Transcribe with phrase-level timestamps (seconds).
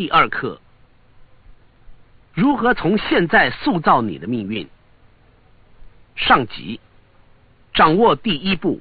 [0.00, 0.58] 第二课：
[2.32, 4.66] 如何从现在塑造你的命运？
[6.16, 6.80] 上集，
[7.74, 8.80] 掌握第一步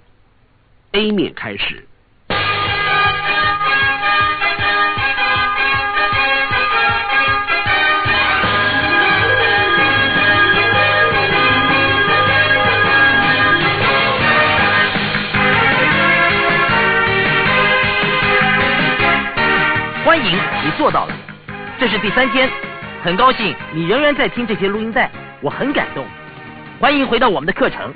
[0.94, 1.89] ，A 面开始。
[20.80, 21.14] 做到了，
[21.78, 22.50] 这是第三天，
[23.04, 25.12] 很高兴你仍然在听这些录音带，
[25.42, 26.06] 我很感动。
[26.80, 27.94] 欢迎回到我们的课程，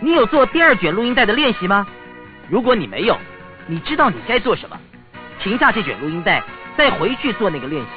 [0.00, 1.86] 你有做第二卷录音带的练习吗？
[2.48, 3.18] 如果你没有，
[3.66, 4.80] 你知道你该做什么？
[5.40, 6.42] 停下这卷录音带，
[6.74, 7.90] 再回去做那个练习。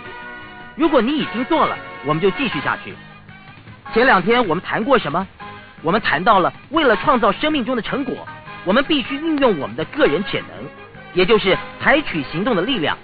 [0.75, 2.93] 如果你已经做了，我们就继续下去。
[3.93, 5.25] 前两天我们谈过什么？
[5.81, 8.27] 我们谈到了为了创造生命中的成果，
[8.65, 10.69] 我们必须运用我们的个人潜能，
[11.13, 12.97] 也就是采取行动的力量。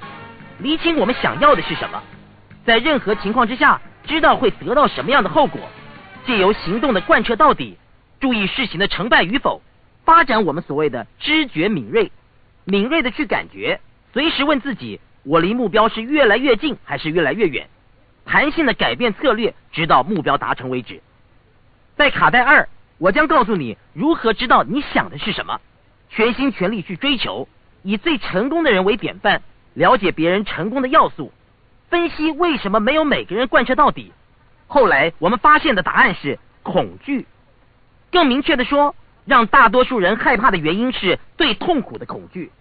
[0.60, 2.02] 厘清我们想要的是什么，
[2.66, 5.60] 在任何情况之下，知道会得到什么样的后果，
[6.26, 7.78] 借由行动的贯彻到底，
[8.20, 9.62] 注意事情的成败与否，
[10.06, 12.12] 发展我们所谓的知觉敏锐，
[12.64, 13.82] 敏锐的去感觉，
[14.14, 17.68] 随时问自己：我离目标是越来越近还是越来越远？
[18.26, 21.02] 弹性的改变策略，直到目标达成为止。
[21.98, 25.60] 在卡带二，我将告诉你如何知道你想的是什么，
[26.10, 27.48] 全心全力去追求，
[27.84, 29.42] 以最成功的人为典范。
[29.76, 31.32] 了解别人成功的要素，
[31.90, 34.12] 分析为什么没有每个人贯彻到底。
[34.68, 37.28] 后来我们发现的答案是恐惧。
[38.12, 42.52] 更明确的说，让大多数人害怕的原因是对痛苦的恐惧。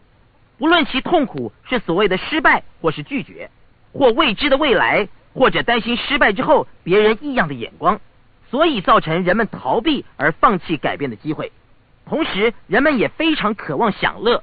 [0.59, 3.51] 无论其痛苦是所谓的失败，或是拒绝，
[3.93, 8.01] 或未知的未来，或者担心失败之后别人异样的眼光，
[8.51, 11.53] 所以造成人们逃避而放弃改变的机会。
[12.07, 14.43] 同时，人们也非常渴望享乐。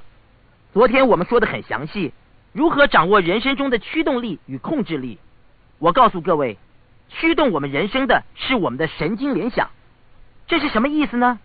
[0.72, 2.12] 昨天我们说的很详细。
[2.52, 5.18] 如何掌握人生中的驱动力与控制力？
[5.78, 6.58] 我告诉各位，
[7.08, 9.70] 驱动我们人生的是我们的神经联想。
[10.46, 11.38] 这是什么意思呢？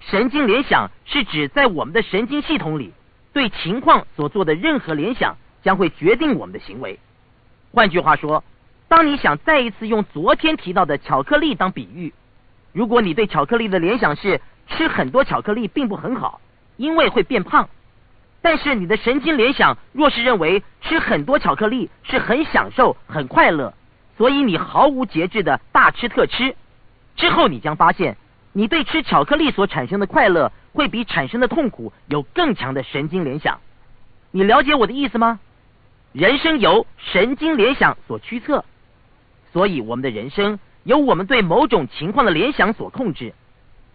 [0.00, 2.92] 神经联想是指在我们的神经系统里，
[3.32, 6.98] 对情况所做的任何联想将会决定我们的行为。
[7.72, 8.44] 换句话说，
[8.88, 12.12] 当你想再一次用昨天提到的巧克力当比喻，
[12.72, 16.42] 如果你对巧克力的联想是吃很多巧克力并不很好，
[16.76, 17.70] 因为会变胖。
[18.44, 23.72] 但是你的神经联想若是认为吃很多巧克力是很享受、很快乐，
[24.18, 26.56] 所以你毫无节制的大吃特吃，
[27.14, 28.16] 之后你将发现，
[28.52, 33.60] 你对吃巧克力所产生的快乐会比产生的痛苦有更强的神经联想。
[34.32, 35.38] 你了解我的意思吗？
[36.12, 38.64] 人生由神经联想所驱策，
[39.52, 43.34] 所以我们的人生由我们对某种情况的联想所控制。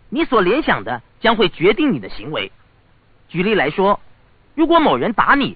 [0.09, 2.53] 你所联想的将会决定你的行为。
[3.28, 4.00] 举例来说。
[4.57, 5.56] 如果某人打你，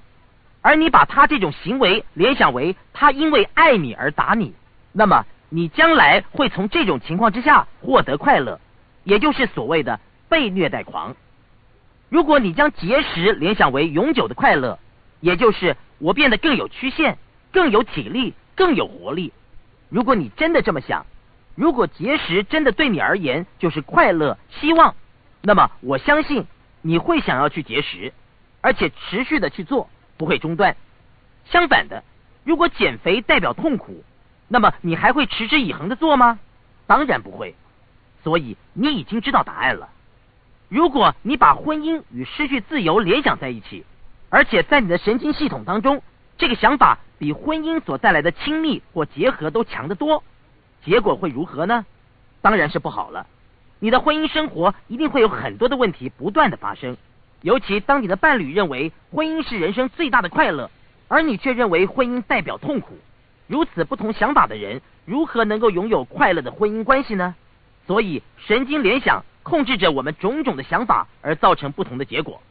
[0.61, 4.53] 而你把他这种行为联想为他因为爱你而打你，
[4.91, 8.61] 那么你将来会从这种情况之下获得快乐，
[9.03, 11.15] 也就是所谓的被虐待狂。
[12.09, 14.77] 如果你将节食联想为永久的快乐，
[15.19, 17.17] 也就是我变得更有曲线、
[17.51, 19.33] 更有体力、更有活力。
[19.89, 21.07] 如果你真的这么想，
[21.55, 24.93] 如果节食真的对你而言就是快乐、希望，
[25.41, 26.45] 那么我相信
[26.83, 28.13] 你会想要去节食。
[28.61, 30.75] 而且持续的去做，不会中断。
[31.45, 32.03] 相反的，
[32.43, 34.03] 如果减肥代表痛苦，
[34.47, 36.39] 那么你还会持之以恒的做吗？
[36.87, 37.55] 当然不会。
[38.23, 39.89] 所以你已经知道答案了。
[40.69, 43.83] 如果你把婚姻与失去自由联想在一起，
[44.29, 46.01] 而且在你的神经系统当中，
[46.37, 50.23] 这个想法比婚姻所带来的亲密或结合都强得多，
[50.85, 51.85] 结果会如何呢？
[52.41, 53.27] 当然是不好了。
[53.79, 56.95] 你的婚姻生活一定会有很多的问题不断的发生。
[57.41, 60.69] 尤其当你的伴侣认为婚姻是人生最大的快乐，
[61.07, 62.97] 而你却认为婚姻代表痛苦，
[63.47, 67.35] 如此不同想法的人如何能够拥有快乐的婚姻关系呢？
[67.87, 72.41] 所以神经联想控制着我们种种的想法，而造成不同的结果。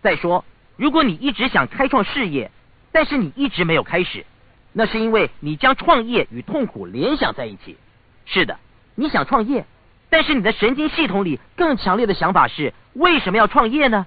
[0.00, 0.44] 再说，
[0.76, 2.52] 如果你一直想开创事业，
[2.92, 4.24] 但是你一直没有开始，
[4.72, 7.76] 那是因为你将创业与痛苦联想在一起。
[8.26, 8.58] 是的，
[8.94, 9.66] 你想创业。
[10.14, 14.06] 但是你的神经系统里更强烈的想法是为什么要创业呢？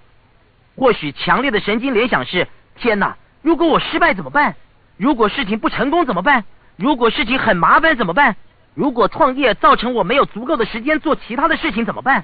[0.77, 4.56] 或许强烈的神经联想是：天哪，如果我失败怎么办？
[4.95, 6.45] 如果事情不成功怎么办？
[6.77, 8.38] 如果事情很麻烦怎么办？
[8.74, 12.24] 如果创业造成我没有足够的时间做其他的事情怎么办？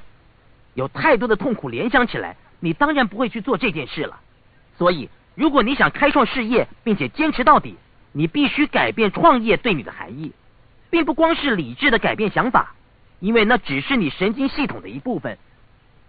[0.76, 4.22] 有太多的痛苦联想起来，你当然不会去做这件事了。
[4.78, 7.76] 所以，如果你想开创事业并且坚持到底，
[8.14, 10.32] 你必须改变创业对你的含义，
[10.90, 12.76] 并不光是理智的改变想法。
[13.24, 15.38] 因为那只是你神经系统的一部分。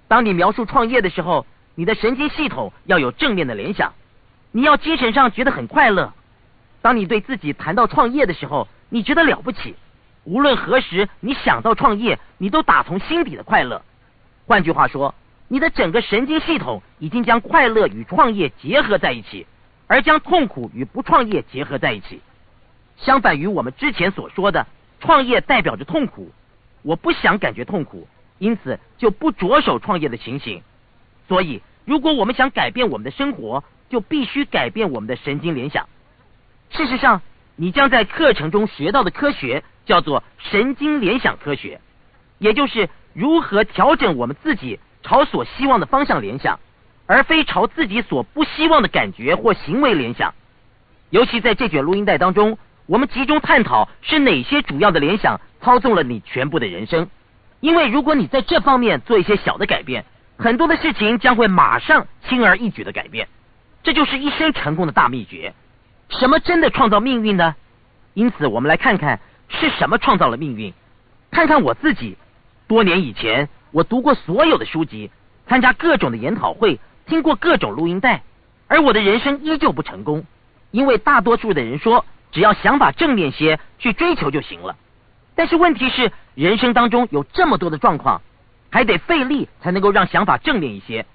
[0.08, 1.46] 当你描述创业的时候，
[1.76, 3.92] 你的神经系统要有正面的联想，
[4.50, 6.12] 你要精神上觉得很快乐。
[6.82, 9.76] 当你对自己谈到创业的时候，你觉得了不起。
[10.24, 13.82] 无论何时你想到创业，你都打从心底的快乐。
[14.48, 15.14] 换句话说，
[15.46, 19.46] 你的整个神经系统已经将快乐与创业结合在一起，
[19.86, 22.20] 而将痛苦与不创业结合在一起。
[22.96, 24.66] 相反于我们之前所说的，
[24.98, 26.32] 创业代表着痛苦，
[26.84, 28.06] 我不想感觉痛苦，
[28.38, 30.62] 因此就不着手创业的情形。
[31.26, 35.88] 所以，如果我们想改变我们的生活，就必须改变我们的神经联想。
[36.70, 37.22] 事实上，
[37.56, 41.80] 你将在课程中学到的科学叫做神经联想科学，
[42.38, 46.60] 也就是如何调整我们自己朝所希望的方向联想，
[47.06, 50.34] 而非朝自己所不希望的感觉或行为联想。
[51.08, 57.08] 尤其在这卷录音带当中，我们集中探讨是哪些主要的联想操纵了你全部的人生。
[57.60, 60.04] 因为如果你在这方面做一些小的改变，
[60.36, 63.26] 很多的事情将会马上轻而易举的改变。
[63.82, 65.54] 这就是一生成功的大秘诀。
[66.10, 67.54] 什么真的创造命运呢？
[68.12, 70.74] 因此，我们来看看是什么创造了命运。
[71.30, 72.18] 看看我自己，
[72.68, 75.10] 多年以前，我读过所有的书籍，
[75.48, 78.22] 参加各种的研讨会，听过各种录音带，
[78.68, 80.26] 而我的人生依旧不成功。
[80.70, 84.76] 因为大多数的人说，只要想法正面些，去追求就行了。
[85.34, 88.22] 但是问题是，人生当中有这么多的状况，
[88.70, 91.06] 还得费力才能够让想法正面一些。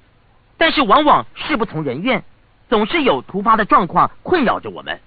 [0.57, 2.23] 但是往往事不从人愿。
[2.69, 4.99] 总是有突发的状况困扰着我们，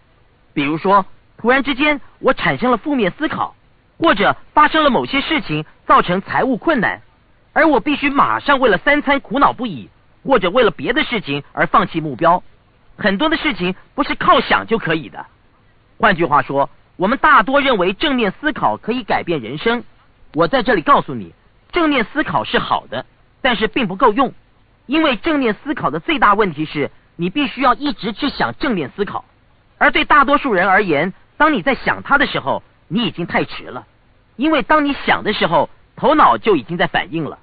[0.52, 1.06] 比如说，
[1.38, 3.54] 突然之间我产生了负面思考，
[3.98, 7.00] 或者发生了某些事情造成财务困难，
[7.52, 9.88] 而我必须马上为了三餐苦恼不已，
[10.24, 12.42] 或者为了别的事情而放弃目标。
[12.98, 15.24] 很多的事情不是靠想就可以的。
[15.98, 19.84] 换句话说，我们大多认为正面思考可以改变人生。
[20.34, 21.32] 我在这里告诉你，
[21.72, 23.06] 正面思考是好的，
[23.40, 24.32] 但是并不够用，
[24.86, 26.90] 因为正面思考的最大问题是。
[27.14, 29.26] 你必须要一直去想正面思考，
[29.76, 33.86] 而对大多数人而言，当你在想他的时候，你已经太迟了，
[34.34, 37.38] 因为当你想的时候，头脑就已经在反应了。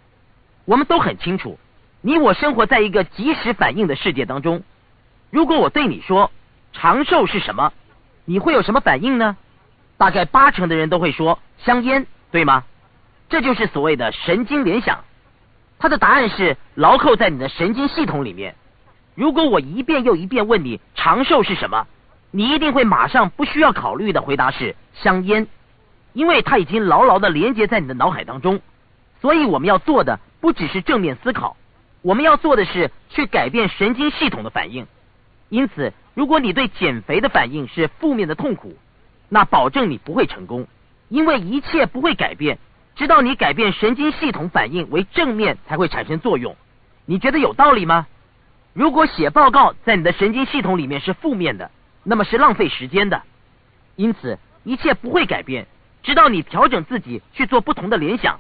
[0.65, 1.59] 我们都很清楚，
[2.01, 4.63] 你我生活在一个即时反应的世界当中。
[5.29, 6.31] 如果我对你说
[6.73, 7.71] 长寿是什么，
[8.29, 9.37] 你会有什么反应呢？
[9.97, 12.63] 大概八成的人都会说香烟，对吗？
[13.27, 15.03] 这就是所谓的神经联想，
[15.79, 18.53] 它的答案是牢扣在你的神经系统里面。
[19.15, 21.87] 如果我一遍又一遍问你长寿是什么，
[22.29, 25.47] 你一定会马上不需要考虑的回答是香烟，
[26.13, 28.61] 因为它已经牢牢的连接在你的脑海当中。
[29.21, 31.57] 所以我们要做的不只是正面思考，
[32.03, 34.85] 我们要做的是去改变神经系统的反应。
[35.49, 38.75] 因此，如果你对减肥的反应是负面的痛苦，
[39.29, 40.67] 那保证你不会成功，
[41.07, 42.57] 因为一切不会改变，
[42.95, 46.55] 直到你改变神经系统反应为正面才会产生作用。
[47.05, 48.07] 你觉得有道理吗？
[48.73, 51.71] 如果写报告在你的神经系统里面是负面的，
[52.03, 53.21] 那么是浪费时间的。
[53.95, 55.67] 因此，一切不会改变，
[56.03, 58.39] 直到你调整自己去做不同的联想。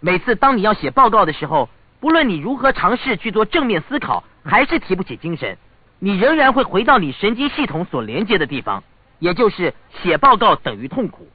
[0.00, 1.68] 每次当你要写报告的时候，
[2.00, 5.56] 不论你如何尝试去做正面思考，还是提不起精神，
[6.04, 8.82] 你仍然会回到你神经系统所连接的地方，
[9.20, 9.72] 也就是
[10.02, 11.28] 写报告等于痛苦。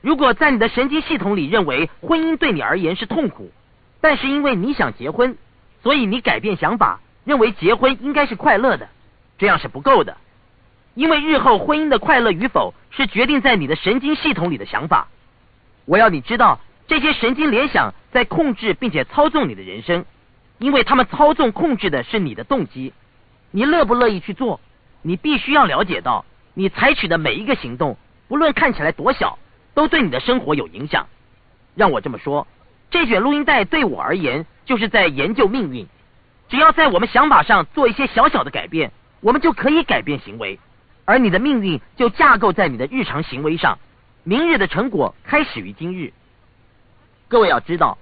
[0.00, 3.52] 如果在你的神经系统里认为婚姻对你而言是痛苦，
[4.00, 5.36] 但是因为你想结婚，
[5.82, 7.00] 所以你改变想法。
[7.24, 8.88] 认为结婚应该是快乐的，
[9.36, 10.16] 这样是不够的，
[10.94, 15.08] 因为日后婚姻的快乐与否是决定在你的神经系统里的想法。
[15.84, 20.06] 我要你知道，这些神经联想在控制并且操纵你的人生，
[20.56, 22.94] 因为他们操纵控制的是你的动机。
[23.52, 24.58] 你乐不乐意去做？
[25.02, 29.38] 你必须要了解到，你采取的每一个行动，不论看起来多小，
[29.74, 31.06] 都对你的生活有影响。
[31.74, 32.46] 让我这么说，
[32.90, 35.86] 这卷录音带对我而言，就是在研究命运。
[36.48, 38.90] 只要在我们想法上做一些小小的改变，
[39.20, 40.58] 我们就可以改变行为，
[41.04, 43.78] 而你的命运就架构在你的日常行为上。
[44.24, 46.12] 明日的成果开始于今日。
[47.28, 47.98] 各位要知道，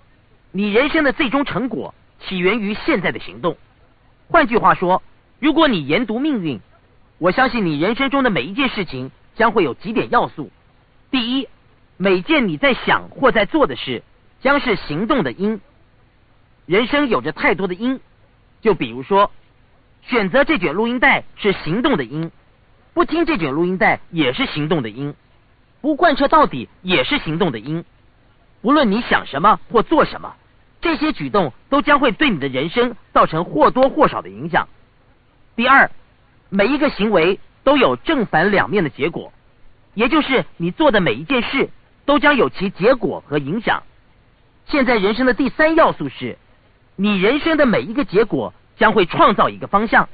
[0.52, 3.57] 你人生的最终成果起源于现在的行动。
[4.28, 5.02] 换句话说，
[5.40, 6.61] 如果你研读命运，
[7.16, 10.50] 我相信你人生中的每一件事情将会有几点要素。
[11.11, 11.49] 第一，
[11.97, 14.02] 每件你在想或在做的事，
[14.42, 15.59] 将是行动的因。
[16.66, 18.00] 人生有着太多的因。
[18.61, 19.30] 就比如说，
[20.02, 22.30] 选择这卷录音带是行动的因，
[22.92, 25.14] 不听这卷录音带也是行动的因，
[25.80, 27.82] 不贯彻到底也是行动的因。
[28.61, 30.35] 无论你想什么或做什么，
[30.82, 34.68] 这些举动都将会对你的人生造成或多或少的影响。
[35.57, 35.90] 第二，
[36.49, 39.33] 每一个行为都有正反两面的结果，
[39.95, 41.71] 也就是你做的每一件事
[42.04, 43.83] 都将有其结果和影响。
[44.66, 46.38] 现在人生的第三要素是。
[46.97, 50.11] 你人生的每一个结果将会创造一个方向，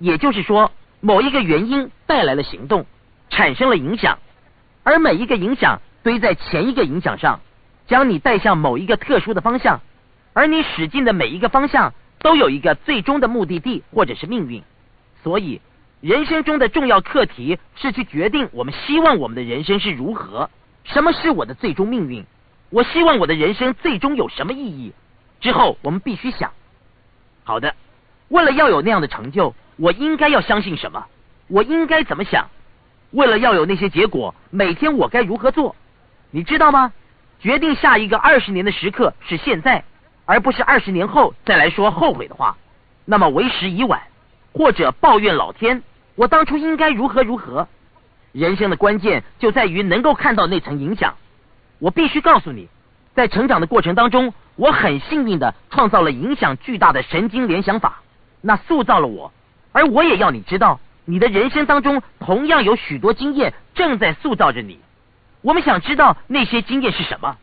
[0.00, 2.86] 也就是说，某一个原因带来了行动，
[3.30, 4.18] 产生了影响，
[4.82, 7.40] 而每一个影响堆在前一个影响上，
[7.86, 9.80] 将你带向某一个特殊的方向，
[10.32, 14.62] 而你使劲的每一个方向都有一个最终的目的地或者是命运。
[15.22, 15.60] 所以，
[16.00, 20.48] 人生中的重要课题是去决定我们希望我们的人生是如何，
[20.84, 22.24] 什么是我的最终命运，
[22.70, 24.92] 我希望我的人生最终有什么意义。
[25.40, 26.52] 之后，我们必须想，
[27.44, 27.74] 好的，
[28.28, 31.06] 为了要有那样的成就，我应该要相信什么？
[31.48, 32.48] 我应该怎么想？
[33.12, 35.74] 为了要有那些结果，每天我该如何做？
[36.30, 36.92] 你知道吗？
[37.40, 39.84] 决定下一个二十年的时刻是现在，
[40.28, 42.58] 而不是二十年后再来说后悔的话，
[43.06, 44.02] 那么为时已晚。
[44.52, 45.82] 或者抱怨老天，
[46.16, 47.66] 我当初应该如何如何？
[48.32, 51.14] 人生的关键就在于能够看到那层影响。
[51.78, 52.68] 我必须告诉你，
[53.14, 58.02] 在成长的过程当中，我很幸运的创造了影响巨大的神经联想法，
[58.42, 59.32] 那塑造了我。
[59.72, 64.78] 而我也要你知道，你的人生当中同样有许多经验正在塑造着你。
[65.40, 67.38] 我们想知道那些经验是什么，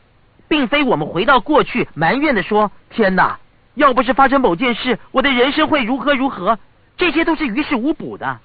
[0.48, 3.40] 并非我们回到过去埋怨的说：“天哪，
[3.74, 6.60] 要不是发生某件事，我的人生会如何如何。”
[6.98, 8.40] 这些都是于事无补的。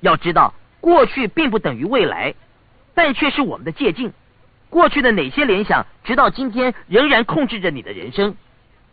[0.00, 2.34] 要知道，过去并不等于未来，
[2.94, 4.12] 但却是我们的借鉴。
[4.68, 8.36] 过去的哪些联想，直到今天仍然控制着你的人生。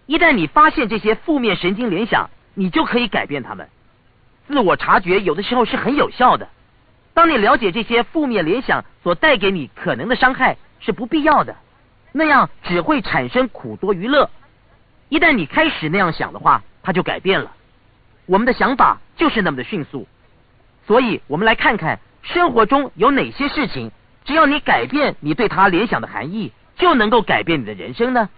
[0.06, 3.68] 一旦你发现这些负面神经联想，你就可以改变它们。
[4.48, 6.48] 自我察觉有的时候是很有效的。
[7.14, 11.56] 当你了解这些负面联想所带给你可能的伤害是不必要的，
[12.12, 14.30] 那样只会产生苦多于乐。
[15.10, 17.52] 一旦你开始那样想的话，它就改变了。
[18.26, 20.08] 我们的想法就是那么的迅速，
[20.88, 23.92] 所以我们来看看生活中有哪些事情，
[24.24, 28.30] 只要你改变你对它联想的含义，就能够改变你的人生呢？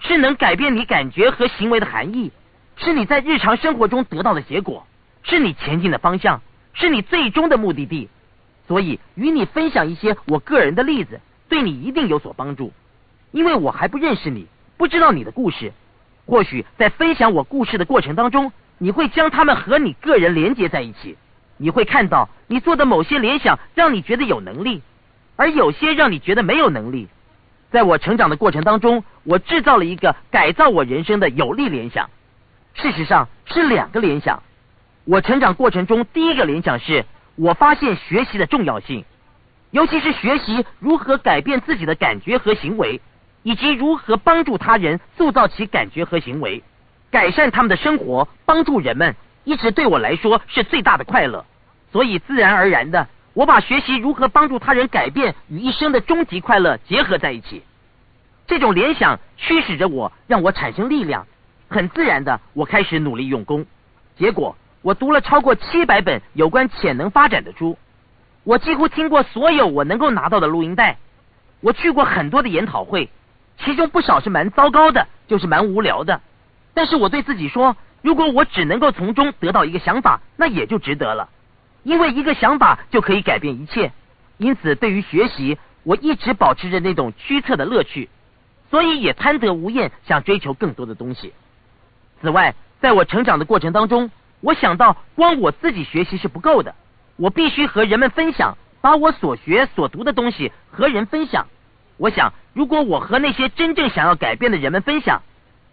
[0.00, 2.30] 是能改变你感觉和行为的含义，
[2.76, 4.86] 是你在日常生活中得到的结果，
[5.22, 6.40] 是你前进的方向，
[6.72, 8.08] 是你最终的目的地。
[8.66, 12.72] 所以与你分享一些我个人的例子，对你一定有所帮助，
[13.30, 15.72] 因为我还不认识你，不知道你的故事，
[16.26, 18.52] 或许在分享我故事的过程当中。
[18.80, 21.16] 你会将他们和你个人连接在一起，
[21.56, 24.82] 你会看到你做的某些联想让你觉得有能力，
[25.34, 27.08] 而有些让你觉得没有能力。
[27.72, 32.08] 在我成长的过程当中，我制造了一个改造我人生的有利联想，
[32.74, 34.40] 事实上是两个联想。
[35.04, 37.04] 我成长过程中第一个联想是
[37.34, 39.04] 我发现学习的重要性，
[39.72, 43.00] 尤其是学习如何改变自己的感觉和行为，
[43.42, 46.62] 以及如何帮助他人塑造其感觉和行为。
[47.10, 51.44] 改善他们的生活，帮助人们，一直对我来说是最大的快乐。
[51.90, 57.62] 所以自然而然的，我把学习如何帮助他人改变与一生的终极快乐结合在一起。
[58.46, 61.26] 这种联想驱使着我，让我产生力量。
[61.68, 63.64] 很自然的，我开始努力用功。
[64.16, 67.78] 结果，我读了超过七百本有关潜能发展的书。
[68.44, 70.96] 我几乎听过所有我能够拿到的录音带。
[71.60, 73.10] 我去过很多的研讨会，
[73.64, 76.20] 其中不少是蛮糟糕的，就是蛮无聊的。
[76.74, 81.28] 但是我对自己说，如果我只能够从中得到一个想法，那也就值得了，
[81.82, 83.92] 因为一个想法就可以改变一切。
[84.36, 88.08] 因此，对于学习，我一直保持着那种驱策的乐趣，
[88.70, 91.32] 所以也贪得无厌，想追求更多的东西。
[92.20, 94.10] 此外，在我成长的过程当中，
[94.40, 96.76] 我想到光我自己学习是不够的，
[97.16, 101.48] 我必须和人们分享，把我所学所读的东西和人分享。
[101.98, 105.22] 我想，如果我和那些真正想要改变的人们分享。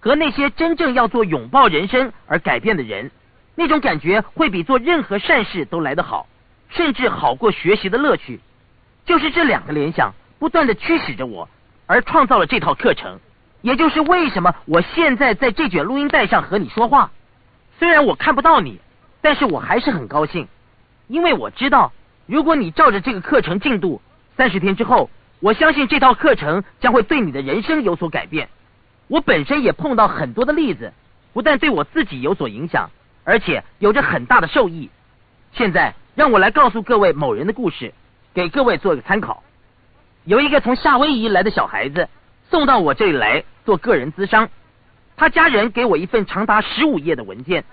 [0.02, 3.10] 和那些真正要做拥抱人生而改变的人，
[3.56, 6.28] 那种感觉会比做任何善事都来得好，
[6.70, 8.40] 甚至好过学习的乐趣。
[9.04, 11.50] 就是这两个联想不断的驱使着我，
[11.88, 13.20] 而创造了这套课程。
[13.62, 17.10] 也就是为什么我现在在这卷录音带上和你说话，
[17.80, 18.80] 虽然我看不到你，
[19.22, 20.48] 但是我还是很高兴，
[21.08, 21.94] 因为我知道，
[22.28, 24.04] 如果你照着这个课程进度，
[24.38, 25.10] 三十天之后，
[25.46, 28.50] 我相信这套课程将会对你的人生有所改变。
[29.08, 30.92] 我本身也碰到很多的例子，
[31.34, 32.90] 不但对我自己有所影响，
[33.24, 34.90] 而且有着很大的受益。
[35.54, 37.94] 现在让我来告诉各位某人的故事，
[38.34, 39.44] 给各位做一个参考。
[40.24, 42.10] 有一个从夏威夷来的小孩子
[42.50, 44.50] 送到我这里来做个人咨商，
[45.16, 47.66] 他家人给我一份长达十五页的文件，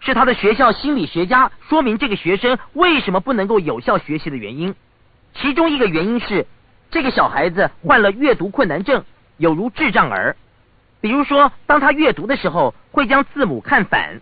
[0.00, 4.74] 是他的学校心理学家说明这个学生为什么不能够有效学习的原因。
[5.34, 6.44] 其中一个原因是，
[6.90, 9.04] 这个小孩子患了阅读困难症，
[9.36, 10.36] 有如智障儿。
[11.00, 14.20] 比如说，当他阅读的时候，会将字母看反。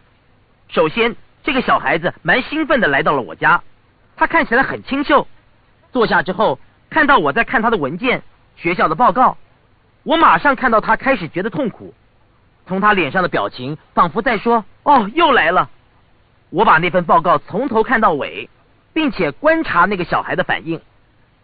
[0.69, 3.63] 首先，这个小孩子蛮兴奋的来到了我家，
[4.17, 5.27] 他看起来很清秀。
[5.93, 6.61] 坐下之后，
[6.91, 8.23] 看到我在看他的文件、
[8.57, 9.39] 学校的报告，
[10.03, 11.95] 我马上看到他开始觉得痛苦。
[12.67, 15.71] 从他脸上的表情，仿佛在说：“哦，又来了。”
[16.51, 18.51] 我把那份报告从头看到尾，
[18.93, 20.81] 并且观察那个小孩的反应。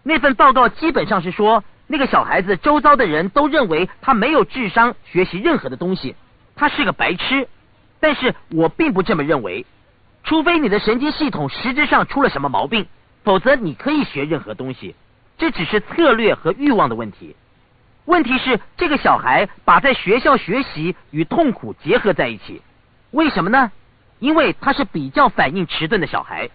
[0.05, 6.15] 那份报告基本上是说，那个小孩子周遭的人都认为他没有智商学习任何的东西，
[6.55, 7.49] 他是个白痴。
[8.01, 9.65] 但是我并不这么认为，
[10.23, 12.87] 除非你的神经系统实质上出了什么毛病，
[13.23, 14.95] 否则你可以学任何东西。
[15.39, 17.35] 这只是策略和欲望的问题。
[18.05, 22.61] 问题是这个小孩把在学校学习与痛苦结合在一起，
[23.11, 23.73] 为什么呢？
[24.19, 26.51] 因为他是比较反应迟钝的小孩。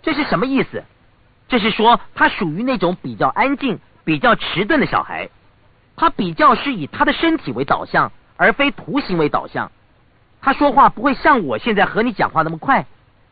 [0.00, 0.82] 这是什么意思？
[1.52, 5.28] 这是说他属于那种比较安静、比较迟钝的小孩。
[5.96, 9.70] 他比较是以他的身体为导向，而非图形为导向。
[10.40, 12.86] 他说话不会像我现在和你讲话那么快，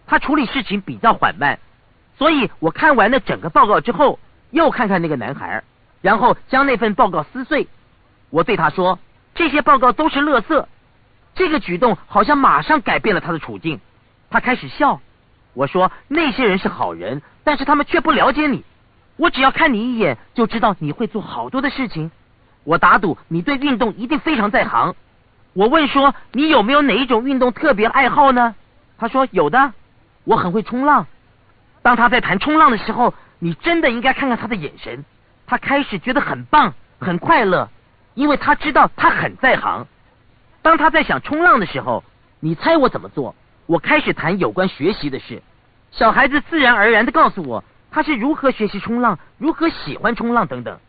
[0.07, 1.59] 他处理事情比较缓慢。
[2.19, 4.19] 所以我看完了整个报告之后，
[4.51, 5.65] 又看看那个男孩。
[6.03, 7.69] 然后将那份报告撕碎，
[8.29, 8.99] 我对他说
[9.35, 10.67] ：“这些报告都是垃圾。”
[11.35, 13.81] 这个举动好像马上改变了他的处境。
[14.29, 15.01] 他开始笑。
[15.55, 18.65] 我说：“那些人是好人，但是他们却不了解你。
[19.17, 22.11] 我只要看你一眼，就知道你会做好多的事情。
[22.65, 24.95] 我打赌你对运动一定非常在行。”
[25.53, 28.55] 我问说：“你有没有哪一种运动特别爱好呢？”
[28.97, 29.73] 他说：“有的，
[30.25, 31.07] 我很会冲浪。”
[31.83, 35.05] 当他在谈冲浪的时候，你真的应该看看他的眼神。
[35.47, 37.69] 他开始觉得很棒，很快乐，
[38.15, 39.89] 因为他知道他很在行。
[40.63, 42.05] 当他在想冲浪的时候，
[42.39, 43.35] 你猜我怎么做？
[43.71, 45.41] 我开始谈有关学习的事。
[45.93, 47.63] 小孩子自然而然的告诉我
[47.93, 50.81] 他是如何学习冲浪，如何喜欢冲浪等等。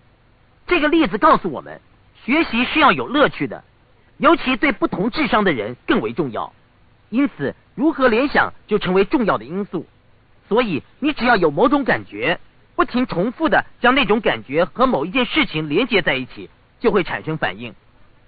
[0.66, 1.80] 这个例子告诉我们，
[2.26, 3.64] 学习是要有乐趣的，
[4.18, 6.54] 尤其对不同智商的人更为重要。
[7.12, 9.86] 因此，如何联想就成为重要的因素。
[10.50, 12.40] 所以，你只要有某种感觉。
[12.74, 17.76] 不停重复的将那种感觉和某一件事情连接在一起，就会产生反应。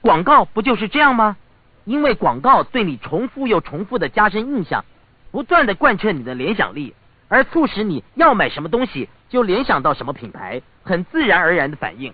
[0.01, 1.37] 广告不就是这样吗？
[1.85, 4.85] 因为广告对你重复又重复的加深印象，
[5.31, 6.93] 不断的贯彻你的联想力，
[7.27, 12.13] 而促使你要买什么东西就联想到什么品牌，很自然而然的反应。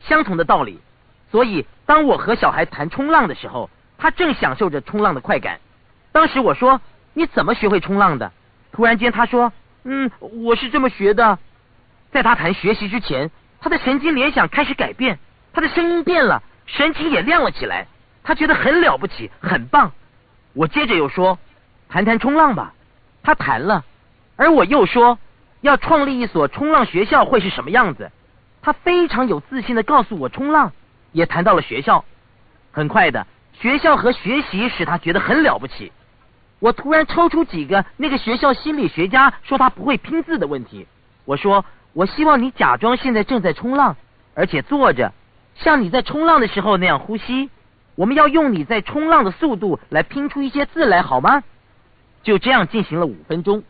[0.00, 0.80] 相同的道理，
[1.30, 5.60] 所以当我和小孩谈冲浪的时候，他正享受着冲浪的快感。
[6.12, 6.80] 当时我说
[7.14, 8.32] ：“你怎么学会冲浪的？”
[8.72, 9.52] 突然间他说
[9.84, 11.38] ：“嗯，我是这么学的。”
[12.10, 13.30] 在他谈学习之前，
[13.60, 15.18] 他的神经联想开始改变，
[15.52, 17.86] 他的声音变了，神情也亮了起来。
[18.22, 19.92] 他觉得很了不起，很棒。
[20.52, 21.38] 我接着又说，
[21.88, 22.74] 谈谈冲浪吧。
[23.22, 23.84] 他谈了，
[24.36, 25.18] 而我又说，
[25.60, 28.10] 要创立一所冲浪学校会是什么样子？
[28.62, 30.72] 他非常有自信的告诉我冲浪，
[31.12, 32.04] 也谈到了学校。
[32.72, 35.92] 很快的，学校和学习使他觉得很了不起。
[36.58, 40.86] 我突然抽出几个那个学校心理学家说他不会拼字的问题。
[41.24, 41.64] 我说。
[41.92, 43.96] 我希望你假装现在正在冲浪，
[44.36, 45.12] 而且坐着，
[45.56, 47.50] 像你在冲浪的时候那样呼吸。
[47.94, 51.42] 我们要用你在冲浪的速度来拼出一些字来，好吗？
[52.22, 53.62] 就这样进行了五分钟。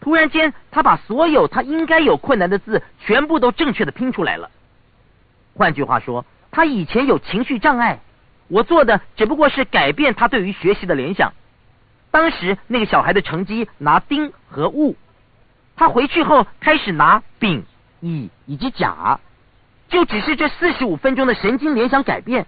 [0.00, 4.50] 突然间，他把所有他应该有困难的字全部都正确的拼出来了。
[5.54, 8.00] 换句话说，他以前有情绪障碍。
[8.48, 11.32] 我做的只不过是改变他对于学习的联想。
[12.10, 14.94] 当时那个小孩的成绩拿丁和戊。
[15.74, 17.64] 他回去后开始拿丙、
[18.00, 19.18] 乙以及甲，
[19.88, 22.46] 就只是这四十五分钟的神经联想改变，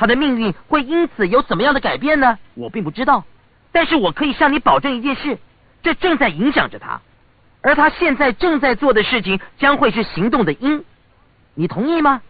[0.00, 2.38] 他的命运会因此有怎么样的改变呢？
[2.54, 3.26] 我并不知道，
[3.70, 5.36] 但是我可以向你保证一件事，
[5.82, 7.02] 这正在影响着他，
[7.60, 10.86] 而他现在正在做的事情将会是行动的因，
[11.54, 12.22] 你同意吗？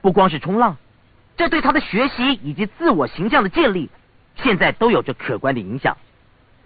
[0.00, 0.76] 不光是冲浪，
[1.36, 3.90] 这对他的学习以及自我形象的建立，
[4.36, 5.96] 现在都有着可观的影响。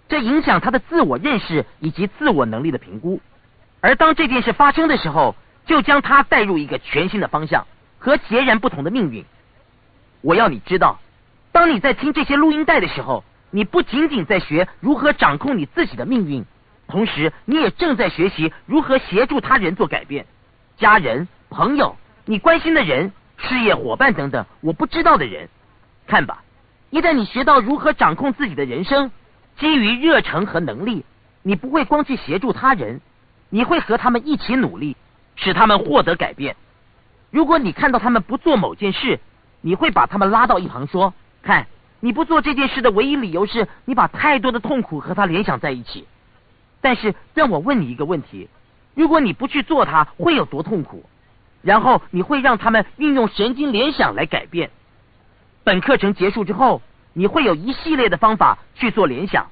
[0.07, 3.19] 这影响他的自我认识以及自我能力的评估，
[3.81, 7.65] 而当这件事发生的时候，就将他带入一个全新的方向
[7.97, 9.25] 和截然不同的命运。
[10.21, 10.99] 我要你知道，
[11.51, 16.45] 当你在听这些录音带的时候，你不仅仅在学如何掌控你自己的命运，
[16.87, 20.25] 同时你也正在学习如何协助他人做改变。
[20.77, 25.49] 家人、朋友、你关心的人、事业伙伴等等，我不知道的人，
[26.05, 26.43] 看吧，
[26.89, 29.11] 一旦你学到如何掌控自己的人生。
[29.59, 31.03] 基于热诚和能力，
[31.41, 33.01] 你不会光去协助他人，
[33.49, 34.95] 你会和他们一起努力，
[35.35, 36.55] 使他们获得改变。
[37.31, 39.19] 如果你看到他们不做某件事，
[39.67, 41.67] 你会把他们拉到一旁说：“看，
[41.99, 46.07] 你不做这件事的唯一理由是你把太多的痛苦和他联想在一起。”
[46.79, 48.47] 但是让我问你一个问题：
[48.95, 51.03] 如果你不去做它，会有多痛苦？
[51.61, 54.71] 然后你会让他们运用神经联想来改变。
[55.65, 56.81] 本课程结束之后。
[57.13, 59.47] 你会有一系列的方法去做联想，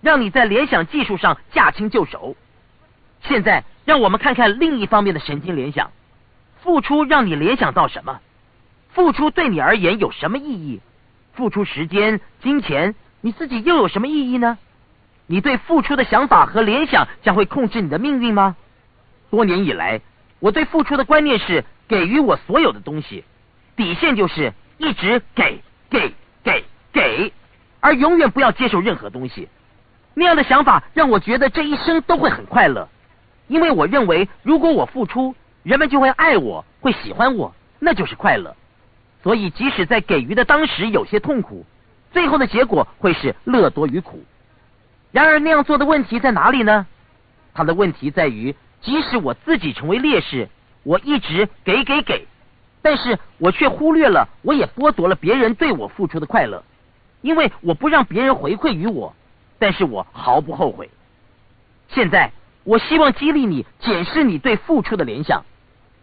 [0.00, 2.36] 让你在联想技术上驾轻就熟。
[3.22, 5.90] 现在，让我们看看另一方面的神经联想：
[6.62, 8.20] 付出让你联想到什么？
[8.98, 10.80] 付出对你而言有什么意义？
[11.32, 14.58] 付出时间、金钱，你自己又有什么意义呢？
[15.28, 18.56] 你对付出的想法和联想将会控制你的命运吗？
[19.30, 20.00] 多年以来，
[20.40, 23.22] 我对付出的观念是给予我所有的东西，
[23.76, 27.32] 底线就是一直给给给给，
[27.78, 29.48] 而永远不要接受任何东西。
[30.12, 32.88] 那样的想法让我觉得这一生都会很快乐，
[33.46, 38.56] 因为我认为如果我付出，人们就会爱我，会喜欢我，那就是快乐。
[39.22, 41.64] 所以即使在给予的当时有些痛苦，
[42.12, 44.22] 最后的结果会是乐多于苦。
[45.10, 46.86] 然而那样做的问题在哪里呢？
[47.54, 48.54] 他的问题在于。
[48.80, 50.48] 即使我自己成为烈士，
[50.84, 52.28] 我一直给给给，
[52.80, 56.62] 但是我却忽略了，我也剥夺了别人对我付出的快乐，
[57.20, 59.12] 因为我不让别人回馈于我，
[59.58, 60.88] 但是我毫不后悔。
[61.88, 62.30] 现在，
[62.62, 65.44] 我希望激励你检视你对付出的联想，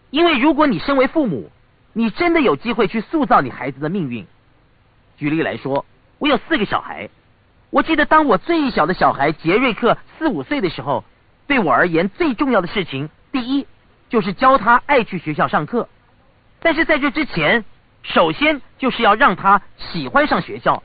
[0.10, 1.50] 因为如果你身为父母，
[1.98, 4.28] 你真的有机会去塑造你孩子的命运。
[5.16, 5.86] 举例来说，
[6.20, 7.10] 我有四个小孩，
[7.70, 11.06] 我记得当我最小的小孩杰瑞克四五岁的时候。
[11.48, 13.68] 对我而言，最重要的事情，第一
[14.10, 15.88] 就是教他爱去学校上课。
[16.60, 17.64] 但是在这之前，
[18.02, 20.82] 首先就是要让他喜欢上学校，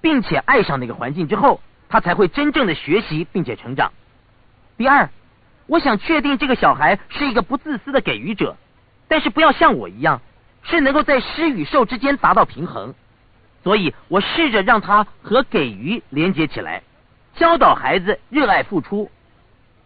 [0.00, 3.92] 并且爱上那个环境之后，他才会真正的学习并且成长。
[4.78, 5.10] 第二，
[5.66, 8.56] 我想确定这个小孩是一个不自私的给予者，
[9.08, 10.22] 但是不要像我一样，
[10.64, 12.94] 是能够在施与受之间达到平衡。
[13.62, 16.82] 所以我试着让他和给予连接起来，
[17.36, 19.10] 教导孩子热爱付出。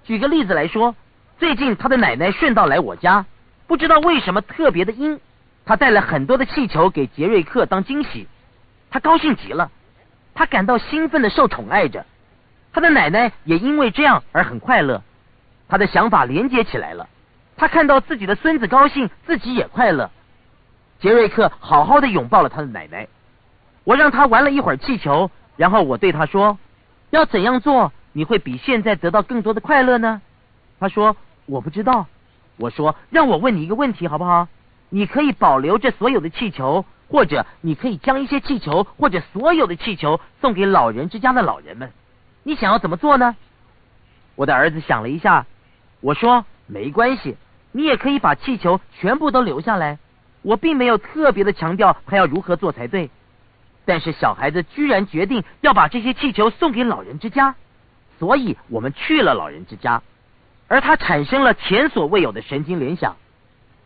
[0.05, 0.97] 举个例子来说，
[1.39, 3.27] 最近他的奶奶顺道来我家，
[3.69, 5.21] 不知道为什么特别的阴，
[5.65, 8.27] 他带了很多的气球给杰瑞克当惊喜，
[8.91, 9.71] 他高兴极了，
[10.35, 12.05] 他感到兴奋的受宠爱着，
[12.73, 15.03] 他的奶奶也因为这样而很快乐，
[15.69, 17.09] 他的想法连接起来了，
[17.57, 20.11] 他看到自己的孙子高兴，自己也快乐。
[21.01, 23.07] 杰瑞克好好的拥抱了他的奶奶，
[23.85, 26.59] 我让他玩了一会儿气球，然后我对他说，
[27.11, 27.93] 要怎样做？
[28.13, 30.21] 你会比现在得到更多的快乐呢？
[30.81, 32.07] 他说：“我不知道。”
[32.59, 34.49] 我说：“让我问你一个问题好不好？
[34.89, 41.93] 你可以保留这所有的气球，或者你可以将一些气球或者所有的气球送给老人之家的老人们。
[42.43, 43.37] 你想要怎么做呢？”
[44.35, 45.47] 我的儿子想了一下，
[46.01, 47.37] 我说：“没关系，
[47.71, 49.99] 你也可以把气球全部都留下来。
[50.43, 53.11] 我并没有特别的强调他要如何做才对，
[53.85, 57.55] 但是小孩子居然决定要把这些气球送给老人之家。”
[58.19, 60.03] 所以我们去了老人之家，
[60.67, 63.17] 而他产生了前所未有的神经联想。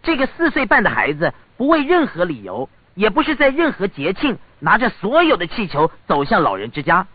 [0.02, 7.06] 这个四岁半的孩子不为任何理由，也不是在任何节庆，拿着所有的气球走向老人之家。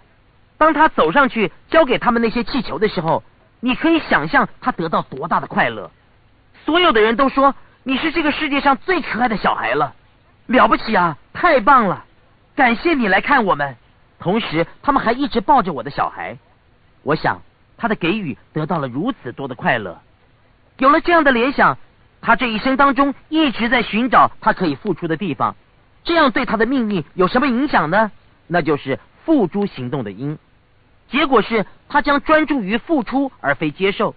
[0.59, 3.23] 当他走上去交给他们那些气球的时候，
[3.59, 5.89] 你可以想象他得到多大的快乐。
[6.65, 7.55] 所有的人都说
[7.87, 9.93] 你是这个世界上最可爱的小孩了，
[10.47, 12.03] 了不起啊，太棒了！
[12.53, 13.77] 感谢你来看我们。
[14.19, 16.37] 同时，他们还一直抱着我的小孩。
[17.03, 17.41] 我想，
[17.77, 20.01] 他的给予得到了如此多的快乐，
[20.79, 21.77] 有了这样的联想，
[22.19, 25.55] 他这一生当中一直在寻找他可以付出的地方，
[26.03, 28.11] 这样对他的命运有什么影响呢？
[28.47, 30.37] 那就是付诸行动的因，
[31.09, 34.13] 结果是他将专注于付出而非接受，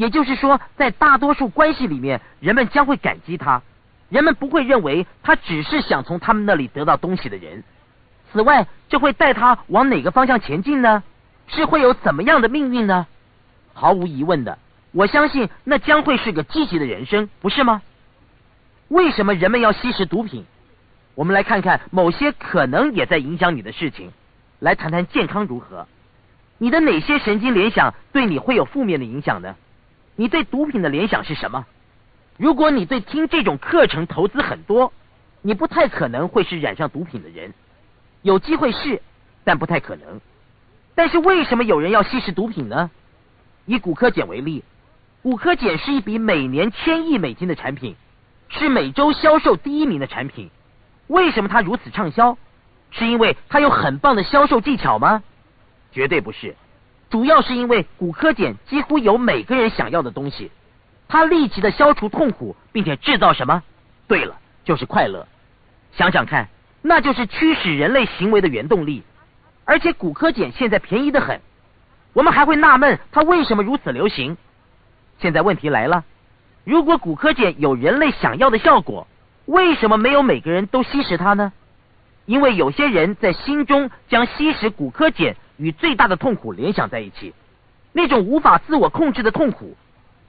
[0.00, 3.60] 也就是说，在大多数关系里面，人们将会感激他，
[4.08, 7.62] 人们不会认为他只是想从他们那里得到东西的人。
[8.32, 11.02] 此外，这会带他往哪个方向前进呢？
[11.48, 13.06] 是会有怎么样的命运呢？
[13.74, 14.56] 毫无疑问的，
[14.92, 17.82] 我相信那将会是个积极的人生，不是吗？
[18.88, 20.46] 为什么人们要吸食毒品？
[21.14, 24.12] 我们来看看某些可能也在影响你的事情，
[24.60, 25.86] 来谈谈健康如何。
[26.56, 29.56] 你的哪些神经联想对你会有负面的影响呢？
[30.20, 31.64] 你对毒品的联想是什么？
[32.36, 34.92] 如果你对听这种课程投资很多，
[35.40, 37.54] 你不太可能会是染上毒品的人。
[38.20, 39.00] 有机会是，
[39.44, 40.20] 但不太可能。
[40.94, 42.90] 但是为什么有人要吸食毒品呢？
[43.64, 44.62] 以骨科碱为例，
[45.22, 47.96] 骨科碱是一笔每年千亿美金的产品，
[48.50, 50.50] 是每周销售第一名的产品。
[51.06, 52.36] 为什么它如此畅销？
[52.90, 55.22] 是因为它有很棒的销售技巧吗？
[55.92, 56.56] 绝对不是，
[57.10, 60.50] 主要是因为骨科碱几乎有每个人想要的东西。
[61.08, 63.64] 它立即的消除痛苦，并且制造什么？
[64.06, 65.26] 对了，就是快乐。
[65.92, 66.48] 想想看，
[66.82, 69.02] 那就是驱使人类行为的原动力。
[69.64, 71.40] 而且骨科碱现在便宜的很，
[72.12, 74.36] 我们还会纳闷它为什么如此流行。
[75.18, 76.04] 现在问题来了，
[76.62, 79.08] 如果骨科碱有人类想要的效果，
[79.46, 81.52] 为什么没有每个人都吸食它呢？
[82.26, 87.34] 因为有些人在心中将吸食骨科碱与最大的痛苦联想在一起，
[87.92, 89.76] 那种无法自我控制的痛苦。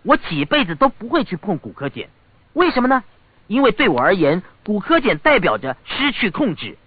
[0.03, 2.05] 我几辈子都不会去碰骨科碱，
[2.53, 3.03] 为什么呢？
[3.47, 6.77] 因为对我而言，骨科碱代表着失去控制。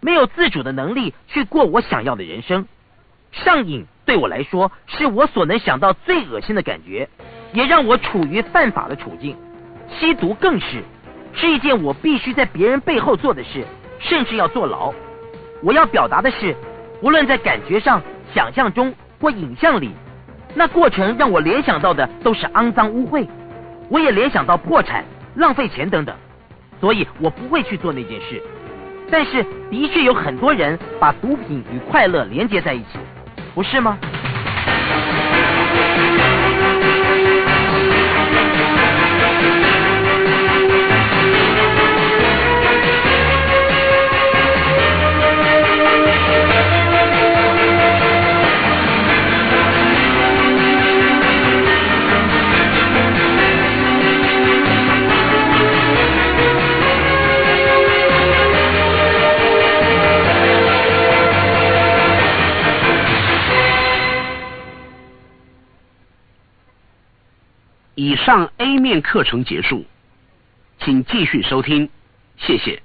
[0.00, 2.66] 没有自主的能力去过我想要的人生，
[3.32, 7.08] 上瘾对我来说是我所能想到最恶心的感觉，
[7.52, 9.36] 也让我处于犯法的处境。
[9.98, 10.82] 吸毒更是，
[11.32, 13.64] 是一件我必须在别人背后做的事，
[14.00, 14.92] 甚至要坐牢。
[15.62, 16.54] 我要表达的是，
[17.02, 18.02] 无论在感觉上、
[18.34, 19.90] 想象中或影像里，
[20.54, 23.26] 那过程让我联想到的都是肮脏污秽，
[23.90, 25.04] 我也联想到破产、
[25.34, 26.16] 浪费钱等等，
[26.80, 28.42] 所以我不会去做那件事。
[29.10, 32.98] 但是，的确有很多人把毒品与快乐连接在一起，
[33.54, 33.98] 不是吗？
[67.96, 69.86] 以上 A 面课程结束，
[70.78, 71.88] 请继续收听，
[72.36, 72.82] 谢谢。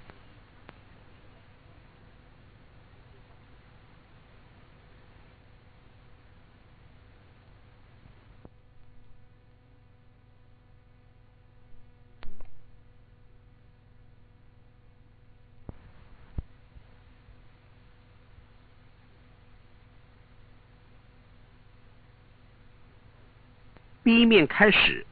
[24.11, 25.05] 第一面开始。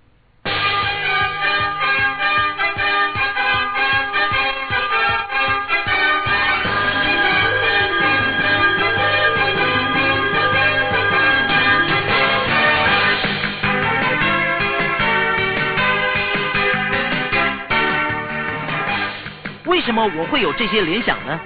[19.65, 21.39] 为什么我会有这些联想呢？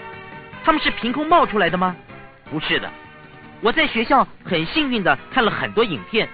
[0.64, 1.96] 他们是凭空冒出来的吗？
[2.50, 2.90] 不是的，
[3.62, 6.28] 我在学校很幸运的看了很多影片。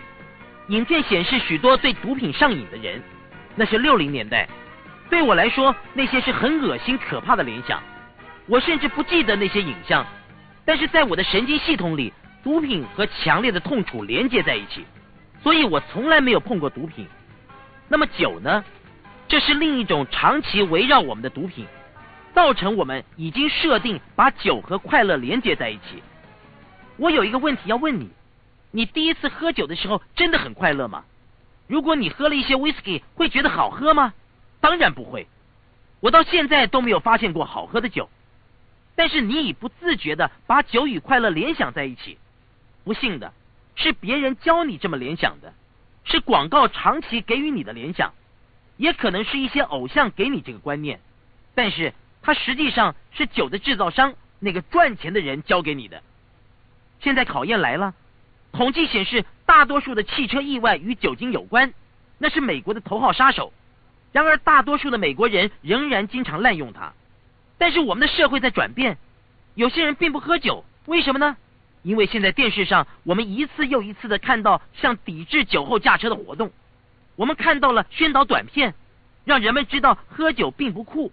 [0.69, 3.01] 影片显示许多对毒品上瘾的人，
[3.55, 4.47] 那是六零年代。
[5.09, 7.81] 对我来说，那些是很恶心、可怕的联想。
[8.45, 10.05] 我甚至不记得那些影像，
[10.63, 14.85] 但是在我的神经系统里，毒品和强烈的痛楚连接在一起，
[15.41, 17.07] 所以我从来没有碰过毒品。
[17.87, 18.63] 那么酒呢？
[19.27, 21.65] 这是另一种长期围绕我们的毒品，
[22.35, 26.03] 造成我们已经设定把酒和快乐连接在一起。
[26.97, 28.07] 我有一个问题要问你。
[28.71, 31.05] 你第一次喝酒的时候真的很快乐吗？
[31.67, 34.13] 如果你喝了一些威士忌，会觉得好喝吗？
[34.59, 35.27] 当然不会。
[35.99, 38.09] 我到现在都没有发现过好喝的酒。
[38.95, 42.17] 但是你已不自觉的把酒与快乐联想在一起。
[42.83, 43.33] 不幸的
[43.75, 45.53] 是，别人教你这么联想的，
[46.03, 48.13] 是广告长期给予你的联想，
[48.77, 50.99] 也可能是一些偶像给你这个观念。
[51.55, 56.03] 但是它实际上是酒的制造商那个赚钱的人教给你的。
[56.99, 57.93] 现在考验来了。
[58.51, 61.73] 统计显示，大多数的汽车意外与酒精有关，
[62.17, 63.53] 那是美国的头号杀手。
[64.11, 66.93] 然而，大多数的美国人仍然经常滥用它。
[67.57, 68.97] 但是，我们的社会在转变，
[69.53, 71.37] 有些人并不喝酒，为什么呢？
[71.83, 76.51] 因为现在电视上，我们一次又一次的看到像抵制酒后驾车的活动，
[77.15, 78.73] 我们看到了宣导短片，
[79.23, 81.11] 让人们知道喝酒并不酷。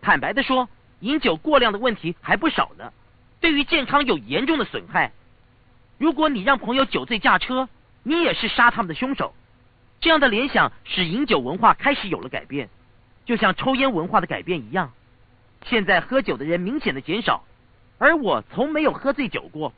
[0.00, 0.68] 坦白的说，
[1.00, 2.92] 饮酒过量的问题还不少呢，
[3.40, 5.12] 对于健康有严重的损害。
[6.02, 7.68] 如果你让朋友酒醉驾车，
[8.02, 9.32] 你也是杀他们的凶手。
[10.00, 12.68] 这样的联想使饮酒文化开始有了改变，
[13.24, 14.90] 就像抽烟文化的改变一样。
[15.64, 17.44] 现在喝酒的人明显的减少，
[17.98, 19.72] 而我从没有喝醉酒过。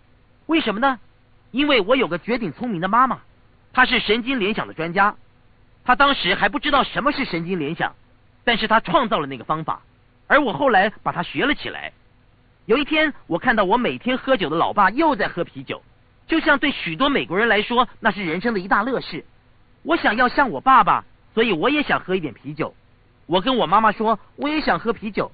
[0.46, 0.98] 为什么呢？
[1.50, 3.20] 因为我有个绝顶聪明的妈妈，
[3.74, 5.14] 她是神经联想的专家。
[5.84, 7.94] 她当时还不知道什么是神经联想，
[8.44, 9.82] 但是她创造了那个方法，
[10.26, 11.92] 而我后来把它学了起来。
[12.64, 15.82] 有一天，我看到我每天喝酒的老爸又在喝啤酒。
[16.26, 19.24] 就像对许多美国人来说，那是人生的一大乐事。
[19.82, 22.74] 我想要像我爸爸，所以我也想喝一点啤酒。
[23.26, 25.30] 我跟我妈妈说，我也想喝啤酒，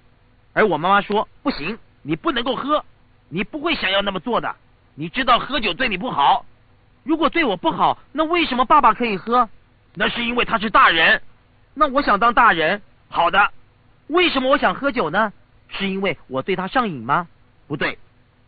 [0.52, 2.84] 而我妈妈说不行，你不能够喝，
[3.28, 4.56] 你不会想要那么做的。
[4.94, 6.44] 你知道喝酒对你不好。
[7.04, 9.48] 如果对我不好，那为什么爸爸可以喝？
[9.94, 11.22] 那是因为他是大人。
[11.74, 13.50] 那我想当大人，好的。
[14.08, 15.32] 为什么我想喝酒呢？
[15.68, 17.28] 是因为我对他上瘾吗？
[17.68, 17.96] 不对，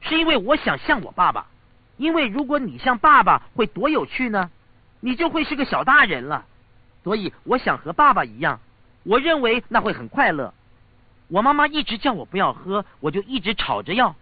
[0.00, 1.46] 是因为我想像我爸爸。
[2.02, 4.50] 因为如果你像爸爸，会多有趣呢？
[4.98, 6.44] 你就会是个小大人了。
[7.04, 8.58] 所以我想和爸爸一样，
[9.04, 10.52] 我认为那会很快乐。
[11.28, 14.16] 我妈妈一直叫我不要喝，我就一直吵着要。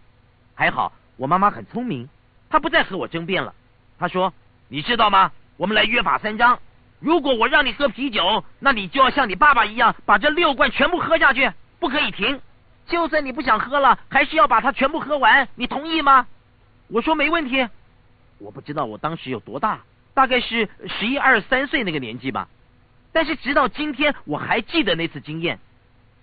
[0.54, 2.06] 还好我妈妈很聪明，
[2.50, 3.54] 她不再和我争辩了。
[3.98, 4.34] 她说
[4.68, 5.32] ：“你知道吗？
[5.56, 6.58] 我们来约法三章。
[6.98, 12.42] 如果我让你喝啤酒，那你就要像你爸爸一样，把这六罐全部喝下去，不可以停。
[12.86, 15.48] 就算你不想喝了，还是要把它全部喝完。
[15.54, 16.26] 你同意吗？”
[16.92, 17.68] 我说没问题，
[18.38, 19.80] 我不知道我当时有多大，
[20.12, 22.48] 大概是十一二三岁那个年纪吧。
[23.12, 25.58] 但是直到今天，我还记得那次经验。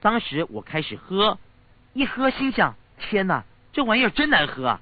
[0.01, 1.37] 当时我开始喝，
[1.93, 4.81] 一喝心想：天哪，这玩意儿真难喝啊！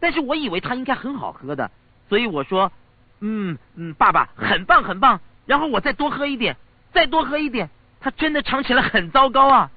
[0.00, 1.70] 但是我以为它应该很好喝的，
[2.08, 2.72] 所以我说：
[3.20, 5.20] 嗯嗯，爸爸很棒很棒。
[5.46, 6.56] 然后我再多喝一点，
[6.92, 7.68] 再多喝一点，
[8.00, 9.70] 它真的尝起来很糟糕啊！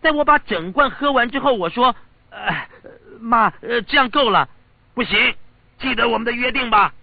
[0.00, 1.94] 在我把整罐喝完之后，我说：
[2.30, 2.68] 呃，
[3.20, 4.48] 妈，呃，这样够了，
[4.96, 5.34] 不行，
[5.78, 6.94] 记得我们的约定吧。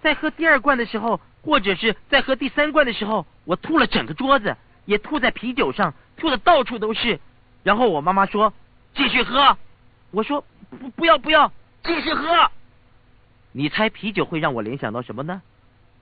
[0.00, 4.56] 在喝第二罐的时候，或者是在喝第三罐的时候，我吐了整个桌子，
[4.86, 7.20] 也吐在啤酒上，吐的到处都是。
[7.62, 8.52] 然后我妈妈说
[8.96, 9.56] ：“继续喝。”
[10.10, 11.52] 我说：“不，不要，不要，
[11.84, 12.50] 继续喝。”
[13.52, 15.42] 你猜啤酒会让我联想到什么呢？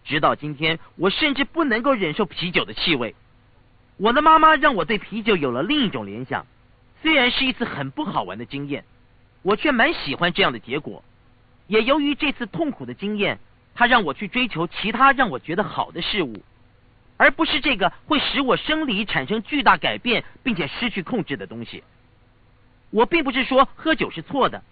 [0.06, 3.14] 直到今天，我甚至不能够忍受啤酒的气味。
[3.98, 6.46] 我的妈妈让我对啤酒有了另一种联想，
[7.02, 8.87] 虽然是一次很不好玩的经验，
[9.42, 11.04] 我却蛮喜欢这样的结果。
[11.70, 13.38] 也由于这次痛苦的经验。
[13.72, 16.42] 他让我去追求其他让我觉得好的事物，
[17.16, 21.83] 而不是这个会使我生理产生巨大改变并且失去控制的东西。
[22.90, 24.62] 我并不是说喝酒是错的，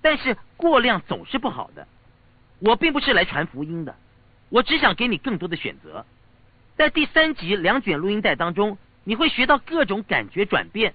[0.00, 1.86] 但是过量总是不好的。
[2.60, 3.96] 我并不是来传福音的，
[4.48, 6.06] 我只想给你更多的选择。
[6.76, 10.94] 在第三集两卷录音带当中，你会学到各种感觉转变，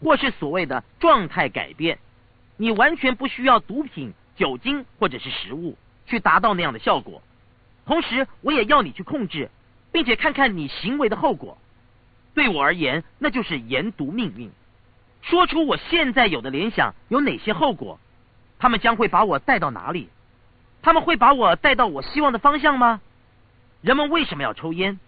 [0.00, 1.98] 或是所谓的状态改变。
[2.56, 5.76] 你完全不需要毒品、酒精或者是食物。
[6.04, 7.22] 去达到那样的效果，
[7.86, 9.48] 同时我也要你去控制，
[9.92, 11.56] 并且看看你行为的后果。
[12.34, 14.50] 对我而言，那就是研读命运，
[15.22, 18.00] 说出我现在有的联想有哪些后果，
[18.58, 20.08] 他们将会把我带到哪里？
[20.82, 23.00] 他们会把我带到我希望的方向吗？
[23.80, 24.98] 人们为什么要抽烟？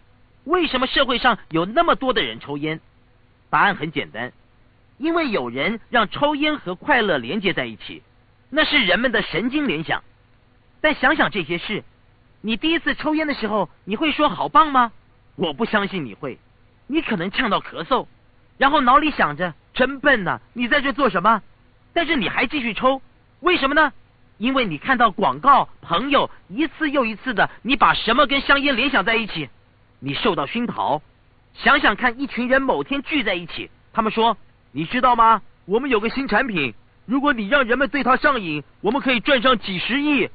[0.44, 2.80] 为什么社会上有那么多的人抽烟？
[3.50, 4.32] 答案很简单，
[4.96, 8.02] 因为有人让抽烟和快乐连接在一起，
[8.56, 10.04] 那是人们的神经联想。
[10.80, 11.82] 但想想这些事，
[12.40, 14.92] 你第一次抽烟的时候，你会说好棒吗？
[15.34, 16.38] 我不相信你会，
[16.86, 18.06] 你可能呛到咳嗽，
[18.56, 21.42] 然后脑里想着真笨呐，你在这做什么？
[21.92, 23.02] 但是你还继续抽，
[23.40, 23.92] 为什么呢？
[24.38, 29.48] 因为你看到广告，朋友一次又一次的，你把什么跟香烟联想在一起？
[29.98, 31.02] 你受到熏陶。
[31.54, 34.36] 想想看，一群人某天聚在一起，他们说
[34.70, 35.42] ：“你知道吗？
[35.64, 36.74] 我们有个新产品，
[37.06, 40.28] 如果你让人们对它上瘾，我们可以赚上几十亿。”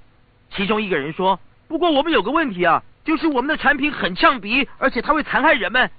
[0.56, 5.90] 其中一个人说：“不过我们有个问题啊，就是我们的产品很呛鼻，而且它会残害人们。”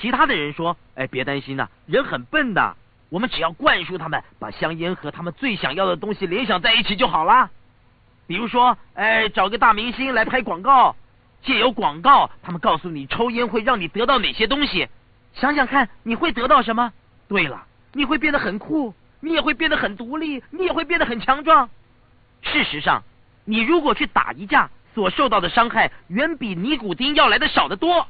[0.00, 2.76] 其他的人说：“哎，别担心呐，人很笨的，
[3.10, 7.50] 我们只要灌输他们，把香烟和他们最想要的东西联想在一起就好了。
[8.26, 10.94] 比如说，哎，找个大明星来拍广告，
[11.42, 14.88] 借由广告，他们告诉你抽烟会让你得到哪些东西。
[15.34, 16.92] 想想看，你会得到什么？
[17.28, 21.70] 对了，你会变得很酷，你也会变得很独立，你也会变得很强壮。
[22.42, 23.02] 事实上。”
[23.46, 28.06] 你如果去打一架，所受到的伤害远比尼古丁要来的少得多。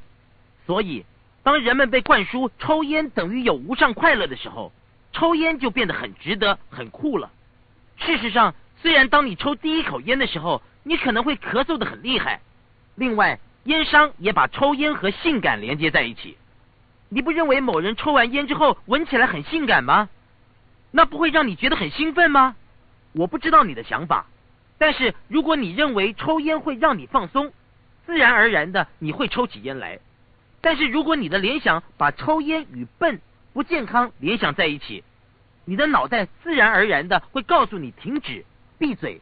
[0.66, 1.06] 所以，
[1.42, 4.70] 当人们被灌输抽烟等于有无上快乐的时候，
[5.12, 7.30] 抽烟就变得很值得、很酷了。
[7.96, 12.40] 事实上，虽然当你抽第一口烟的时候，你可能会咳嗽的很厉害。
[12.96, 16.36] 另外，烟商也把抽烟和性感连接在一起。
[17.08, 20.10] 你不认为某人抽完烟之后闻起来很性感吗？
[20.90, 22.56] 那不会让你觉得很兴奋吗？
[23.12, 24.26] 我不知道你的想法。
[24.78, 27.52] 但是，如果你认为抽烟会让你放松，
[28.06, 29.98] 自然而然的你会抽起烟来。
[30.60, 33.20] 但是，如果你的联想把抽烟与笨、
[33.52, 35.04] 不健康联想在一起，
[35.64, 38.44] 你的脑袋自然而然的会告诉你停止、
[38.78, 39.20] 闭嘴。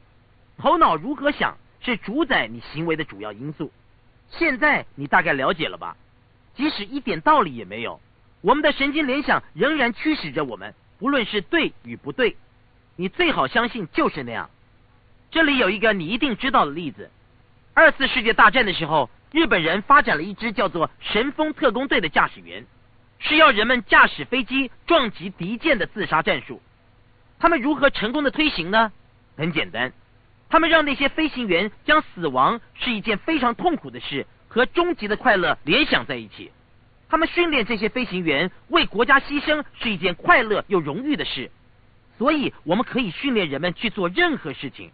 [0.58, 3.72] 头脑如何想是主宰你行为的主要因素。
[4.30, 5.96] 现在你大概了解了吧？
[6.54, 8.00] 即使一点道理也没有，
[8.40, 12.36] 我们的神经联想仍然驱使着我们，不论是对与不对。
[12.96, 14.50] 你最好相信就是那样。
[15.30, 17.10] 这里有一个你一定知道的例子：
[17.74, 22.66] 二次世界大战的时候，日本人发展了一支叫做“神风特工队”的驾驶员，
[23.18, 26.60] 是要人们驾驶飞机撞击敌舰的自杀战术。
[27.38, 28.90] 他们如何成功的推行呢？
[29.36, 29.92] 很简单，
[30.48, 36.50] 他们让那些飞行员将死亡是一件非常痛苦的事和终极的快乐联想在一起。
[37.08, 41.50] 他们训练这些飞行员为国家牺牲是一件快乐又荣誉的事。
[42.18, 44.90] 所以，我们可以训练人们去做任何事情。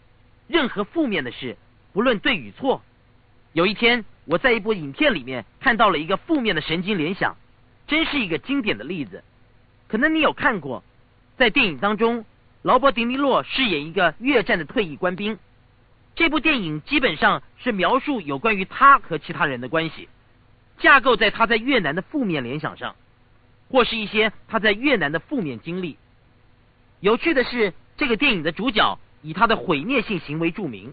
[0.47, 1.57] 任何负面的事，
[1.95, 2.83] 不论对与错。
[3.55, 7.37] 有一天，我在一部影片里面看到了一个负面的神经联想，
[7.87, 9.25] 真是一个经典的例子。
[9.89, 10.85] 可能你有看过，
[11.39, 12.27] 在电影当中，
[12.61, 15.39] 劳勃·迪尼洛饰演一个越战的退役官兵。
[16.15, 20.09] 这部电影基本上是描述有关于他和其他人的关系，
[20.79, 22.97] 架构在他在越南的负面联想上，
[23.71, 25.97] 或是一些他在越南的负面经历。
[27.01, 28.99] 有趣的是，这个电影的主角。
[29.27, 30.93] 以他的毁灭性行为著名，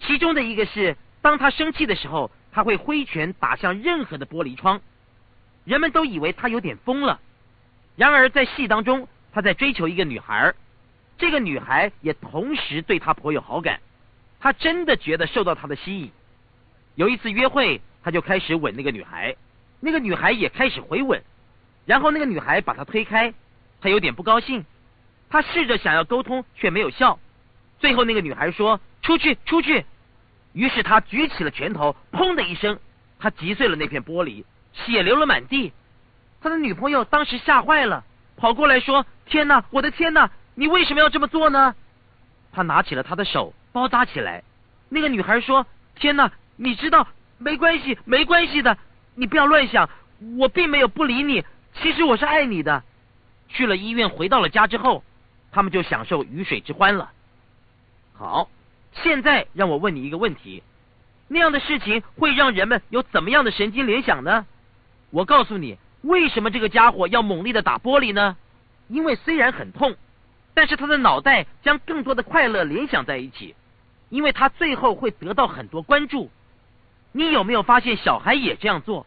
[0.00, 4.80] 其中的一个是，当他生气的时候，他会挥拳打向任何的玻璃窗。
[5.66, 7.20] 人们都以为他有点疯了。
[7.96, 10.54] 然而在戏当中，他在追求一个女孩，
[11.18, 13.80] 这个女孩也同时对他颇有好感。
[14.40, 16.10] 他真的觉得受到她的吸引。
[16.94, 19.34] 有一次约会，他就开始吻那个女孩，
[19.80, 21.22] 那个女孩也开始回吻。
[21.86, 23.32] 然后那个女孩把他推开，
[23.80, 24.64] 他有点不高兴。
[25.30, 27.18] 他试着想要沟通，却没有效。
[27.78, 29.84] 最后那个女孩说：“出去，出去。”
[30.52, 32.78] 于是他举起了拳头，砰的一声，
[33.18, 35.72] 他击碎了那片玻璃，血流了满地。
[36.40, 38.04] 他的女朋友当时吓坏了，
[38.36, 41.74] 跑过来说：“天哪，我的天哪，你为什么要这么做呢？”
[42.52, 44.44] 他拿起了他的手，包扎起来。
[44.88, 47.08] 那个女孩说：“天哪，你知道，
[47.38, 48.76] 没关系，没关系的，
[49.14, 49.88] 你不要乱想，
[50.38, 52.84] 我并没有不理你。”其实我是爱你的。
[53.48, 55.02] 去了医院，回到了家之后，
[55.50, 57.10] 他们就享受鱼水之欢了。
[58.14, 58.48] 好，
[58.92, 60.62] 现在让我问你一个问题：
[61.28, 64.46] 那样的事情会让人们有怎么样的神经联想呢？
[65.10, 68.36] 我告诉你，为什么这个家伙要猛力的打玻璃呢？
[68.88, 69.96] 因为虽然很痛，
[70.54, 73.54] 但是他的脑袋将更多的快乐联想在一起，
[74.10, 76.30] 因为他最后会得到很多关注。
[77.16, 79.06] 你有没有发现小孩也这样做？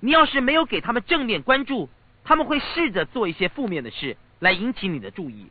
[0.00, 1.90] 你要是没有给他们正面关注，
[2.24, 5.50] 他们会试着做一些负面的事来引起你的注意。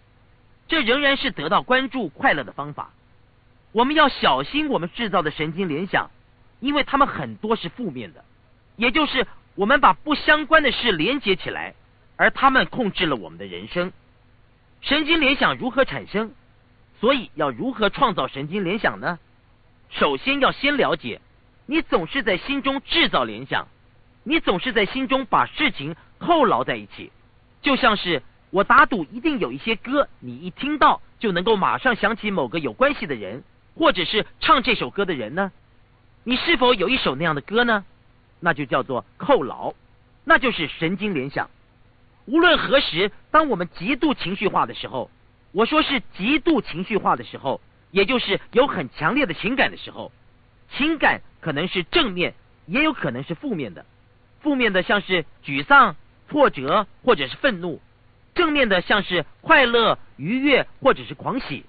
[0.68, 2.90] 这仍然是得到关注、快乐的方法。
[3.74, 6.10] 我们要小心我们制造的神经联想，
[6.60, 8.26] 因为他们很多是负面的，
[8.76, 11.76] 也就是我们把不相关的事连接起来，
[12.16, 13.94] 而他们控制了我们的人生。
[14.82, 16.32] 神经联想如何产生？
[17.00, 19.20] 所以要如何创造神经联想呢？
[19.90, 21.22] 首先要先了解，
[21.66, 23.68] 你总是在心中制造联想。
[24.26, 27.12] 你总是在心中把事情扣牢在一起，
[27.62, 33.44] 就像是我打赌一定有一些歌，你一听到就能够马上想起某个有关系的人，
[33.76, 35.52] 或者是唱这首歌的人呢？
[36.24, 37.84] 你是否有一首那样的歌呢？
[38.40, 39.74] 那就叫做扣牢，
[40.24, 41.50] 那就是神经联想。
[42.26, 45.12] 无论何时，当我们极度情绪化的时候，
[45.52, 47.60] 我说是极度情绪化的时候，
[47.92, 50.14] 也就是有很强烈的情感的时候，
[50.72, 52.34] 情感可能是正面，
[52.66, 53.86] 也有可能是负面的。
[54.42, 55.96] 负面的像是沮丧、
[56.30, 57.80] 挫折或者是愤怒；
[58.36, 61.66] 正面的像是快乐、愉悦或者是狂喜。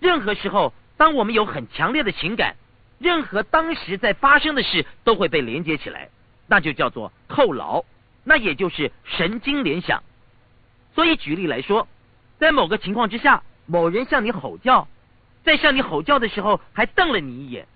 [0.00, 2.56] 任何时候，当我们有很强烈的情感，
[2.98, 6.08] 任何当时在发生的事都会被连接起来，
[6.46, 7.84] 那就叫做扣牢，
[8.24, 10.02] 那也就是神经联想。
[10.94, 11.86] 所以举例来说，
[12.38, 14.88] 在某个情况之下，某人向你吼叫，
[15.44, 17.66] 在向你吼叫的时候还瞪了你一眼，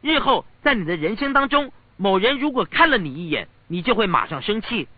[0.00, 4.88] 日后在你的人生当中，某人如果看了你一眼，你就会马上生气，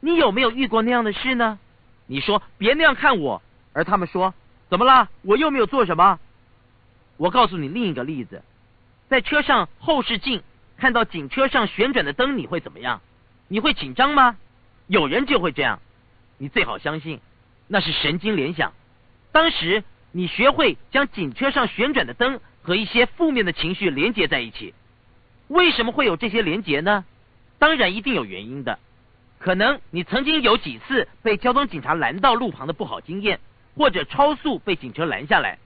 [0.00, 1.58] 你有没有遇过那样的事呢？
[2.06, 4.34] 你说别那样看我，而他们说
[4.68, 5.08] 怎么了？
[5.22, 6.18] 我又没有做什么。
[7.16, 8.42] 我告诉你另一个例子，
[9.08, 10.42] 在车上后视镜
[10.76, 13.00] 看到警车上旋转的灯，你会怎么样？
[13.48, 14.36] 你会紧张吗？
[14.86, 15.78] 有人就会这样，
[16.38, 17.20] 你最好相信
[17.68, 18.72] 那是神经联想。
[19.30, 24.72] 当时你学会将警车上旋转的灯和一些负面的情绪连接在一起，
[25.48, 27.04] 为什么会有这些连结呢？
[27.58, 28.78] 当然一定有原因的，
[29.38, 33.40] 可能你曾经有几次被交通警察拦到路旁的不好经验，
[33.76, 35.58] 或者超速被警车拦下来，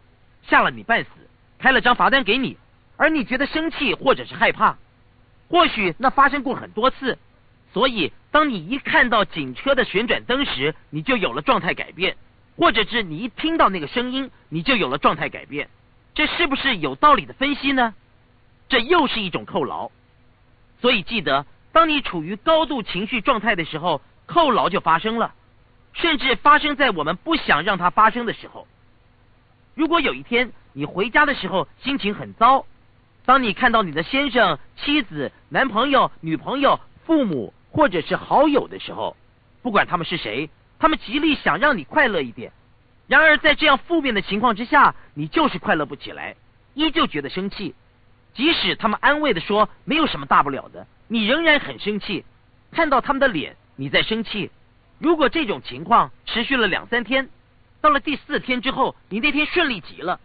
[0.48, 1.10] 吓了你半死，
[1.58, 2.56] 开了张罚单给你，
[2.96, 4.76] 而你觉得生气或者是害怕，
[5.48, 7.18] 或许那发生过很多次，
[7.72, 12.16] 所以当你一看到警车的旋转灯时，你就有了状态改变，
[12.56, 15.68] 或者是你一听到那个声音，你就有了状态改变，
[16.16, 17.94] 这是不是有道理的分析呢？
[18.70, 19.90] 这又是一种扣牢，
[20.80, 21.46] 所以记得。
[21.72, 25.34] 当你处于高度情绪状态的时候，扣牢就发生了，
[25.92, 28.66] 甚至发生在我们不想让它发生的时候。
[29.74, 32.64] 如果有一天你回家的时候心情很糟，
[33.26, 39.14] 当你看到你的先生、妻子、男朋友、女朋友、父母或者是好友的时候，
[39.60, 40.48] 不管他们是谁，
[40.78, 42.52] 他们极力想让你快乐一点，
[43.06, 46.36] 然而在这样负面的情况之下，你就是快乐不起来，
[46.74, 47.74] 依旧觉得生气，
[48.34, 50.86] 即使他们安慰的说没有什么大不了的。
[51.08, 52.24] 你仍然很生气，
[52.72, 54.50] 看到他们的脸，你在生气。
[54.98, 57.28] 如果这种情况持续了两三天，
[57.80, 60.18] 到了第四天之后，你那天顺利极了，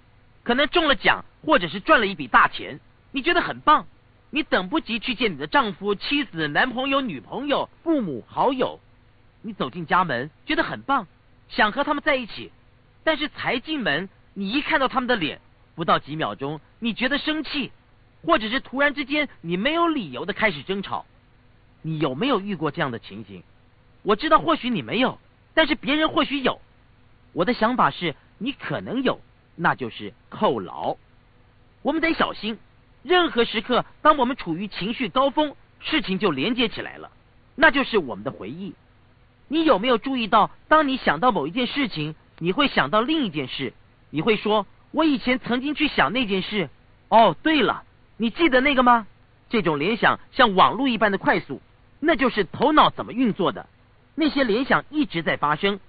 [0.44, 2.80] 可能中了奖，或者是赚了一笔大钱，
[3.12, 3.86] 你觉得很棒，
[4.32, 8.80] 你等不及去见你的丈夫、妻子、男朋友、女朋友、父母、好友，
[9.44, 11.06] 你走进家门，觉得很棒，
[11.50, 12.52] 想和他们在一起，
[13.04, 15.40] 但是才进门，你一看到他们的脸，
[15.76, 17.72] 不到几秒钟，你觉得生气。
[18.24, 21.08] 或者是突然之间，你没有理由的开始争吵，
[21.82, 23.42] 你有没有遇过这样的情形？
[24.04, 25.18] 我知道或许你没有，
[25.56, 26.62] 但是别人或许有。
[27.34, 29.20] 我的想法是你可能有，
[29.56, 30.98] 那就是扣牢。
[31.82, 32.60] 我们得小心，
[33.02, 37.10] 任何时刻，当我们处于情绪高峰，事情就连接起来了，
[37.56, 38.76] 那就是我们的回忆。
[39.48, 42.14] 你有没有注意到，当你想到某一件事情，
[42.44, 43.72] 你会想到另一件事？
[44.10, 46.72] 你会说：“我以前曾经去想那件事。”
[47.08, 47.84] 哦，对了，
[48.18, 49.06] 你记得那个吗？
[49.48, 51.62] 这种联想像网络一般的快速，
[52.00, 53.68] 那就是头脑怎么运作的。
[54.16, 55.80] 那些联想一直在发生，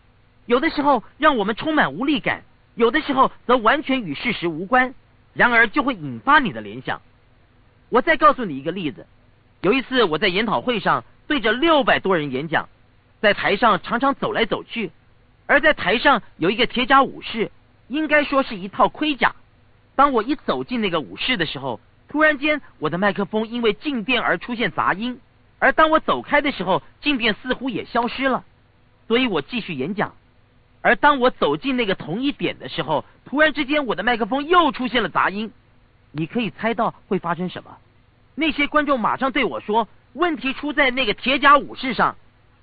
[0.44, 2.42] 有的时候让我们充满无力感，
[2.74, 4.94] 有的时候则完全与事实无关。
[5.32, 7.00] 然而就会引发你的联想。
[7.88, 9.06] 我再告诉你一个例子：
[9.62, 12.68] 有一次我在研讨会上对着六百多人演讲，
[13.22, 14.90] 在台上常常走来走去，
[15.52, 17.50] 而在台上有一个铁甲武士，
[17.88, 19.34] 应该说是一套盔甲。
[19.94, 21.78] 当我一走进那个武士的时候，
[22.08, 25.20] 突然间我的麦克风因为静电而出现杂音，
[25.58, 28.44] 而当我走开的时候，静电似乎也消失了，
[29.08, 30.14] 所以我继续演讲。
[30.80, 35.52] 而当我走进那个同一点的时候，突然之间我的麦克风又出现了杂音。
[36.12, 37.76] 你可以猜到会发生什么？
[38.34, 42.16] 那些观众马上对我说：“问题出在那个铁甲武士上。”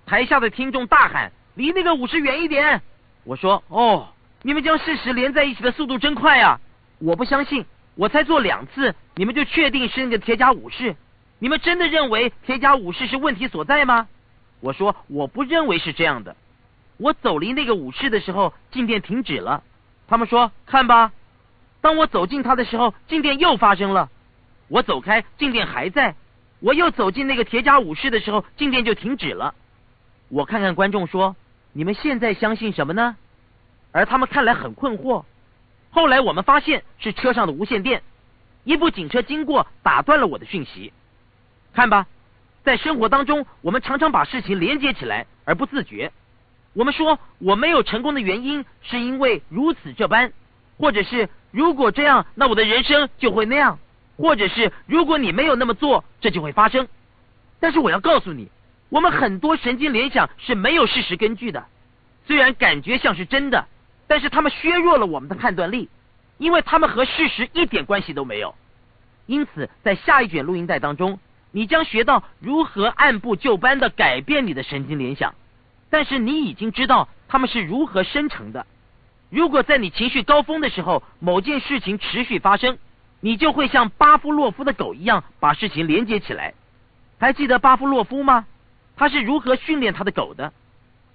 [0.08, 2.82] 台下的听众大喊：“离那个武士远一点！”
[3.26, 4.08] 我说：“哦，
[4.44, 6.62] 你们将事实连在一起的速度真快啊！
[7.00, 10.96] 我不相信，我才做两次，你们就确定是那个铁甲武士？
[11.38, 14.08] 你们真的认为铁甲武士是问题所在吗？”
[14.62, 16.38] 我说：“我不认为是这样的。”
[16.96, 19.62] 我走离那个武士的时候，静电停止了。
[20.08, 21.12] 他们说：“看吧。”
[21.82, 24.10] 当我走近他的时候，静电又发生了。
[24.70, 26.16] 我走开，静电还在。
[26.62, 29.56] 我又走进那个铁甲武士的时候，静电就停止了。
[30.30, 31.36] 我看看观众说
[31.74, 33.16] ：“你们现在相信什么呢？”
[33.92, 35.24] 而他们看来很困惑。
[35.90, 38.04] 后来我们发现是车上的无线电，
[38.64, 40.94] 一部警车经过，打断了我的讯息。
[41.74, 42.06] 看吧，
[42.64, 46.12] 在生活当中，我们常常把事情连接起来而不自觉。
[46.74, 50.32] 我们说我没有成功的原因是因为如此这般，
[50.78, 53.80] 或者是如果这样，那我的人生就会那样，
[54.18, 56.88] 或者是如果你没有那么做，这就会发生。
[57.60, 58.50] 但是我要告诉你，
[58.90, 61.66] 我们很多神经联想是没有事实根据的，
[62.26, 63.68] 虽然感觉像是真的，
[64.08, 65.90] 但是他们削弱了我们的判断力，
[66.38, 68.56] 因为他们和事实一点关系都没有。
[69.28, 71.20] 因此，在下一卷录音带当中，
[71.52, 75.36] 你将学到如何按部就班的改变你的神经联想。
[75.92, 78.66] 但是你已经知道他们是如何生成的。
[79.30, 82.80] 如果在你情绪高峰的时候，某件事情持续发生，
[83.20, 86.56] 你就会像巴夫洛夫的狗一样把事情连接起来。
[87.20, 88.48] 还记得巴夫洛夫吗？
[89.00, 90.52] 他是如何训练他的狗的？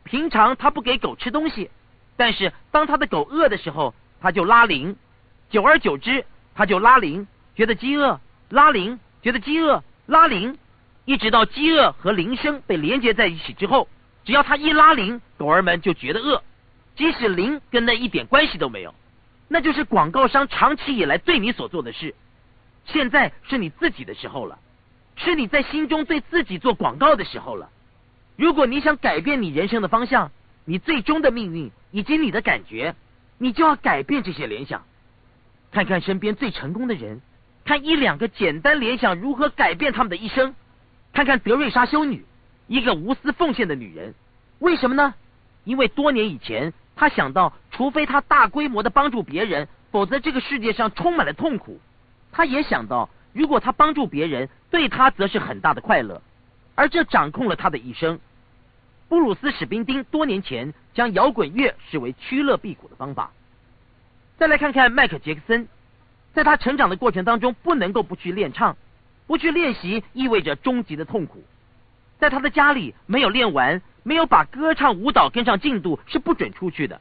[0.04, 1.70] 平常他不给狗吃东西，
[2.16, 4.96] 但是当他的狗饿的时候，他就拉铃。
[5.50, 6.24] 久而久之，
[6.54, 8.18] 他就拉铃，觉得饥饿，
[8.48, 10.58] 拉铃，觉得饥饿，拉铃，
[11.04, 13.86] 一直到饥饿和铃声被连接在一起之后。
[14.24, 16.42] 只要他一拉铃，狗儿们就觉得饿，
[16.96, 18.94] 即使铃跟那一点关系都没有。
[19.46, 22.14] 那就是广告商长期以来对你所做的事。
[22.86, 24.58] 现在是你自己的时候了，
[25.16, 27.68] 是你在心中对自己做广告的时候了。
[28.36, 30.30] 如果你想改变你人生的方向，
[30.64, 32.94] 你最终的命运以及你的感觉，
[33.38, 34.82] 你就要改变这些联想。
[35.70, 37.20] 看看身边最成功的人，
[37.64, 40.54] 看一两个简单联想如何改变他们的一生。
[41.12, 42.24] 看看德瑞莎修女。
[42.66, 44.14] 一个无私奉献的女人，
[44.58, 45.12] 为什么呢？
[45.64, 51.78] 因为多年以前，她想到，除非她大规模的帮助别人，否则这个世界上充满了痛苦。
[52.32, 56.22] 她也想到，如果她帮助别人，对她则是很大的快乐，
[56.74, 58.18] 而这掌控了他的一生。
[59.08, 63.30] 布鲁斯史宾丁多年前将摇滚乐视为趋乐避苦的方法。
[64.38, 65.68] 再来看看迈克杰克森，
[66.32, 68.76] 在他成长的过程当中，不能够不去练唱，
[69.26, 71.44] 不去练习意味着终极的痛苦。
[72.18, 77.00] 在他的家里没有练完，没有把歌唱舞蹈跟上进度是不准出去的，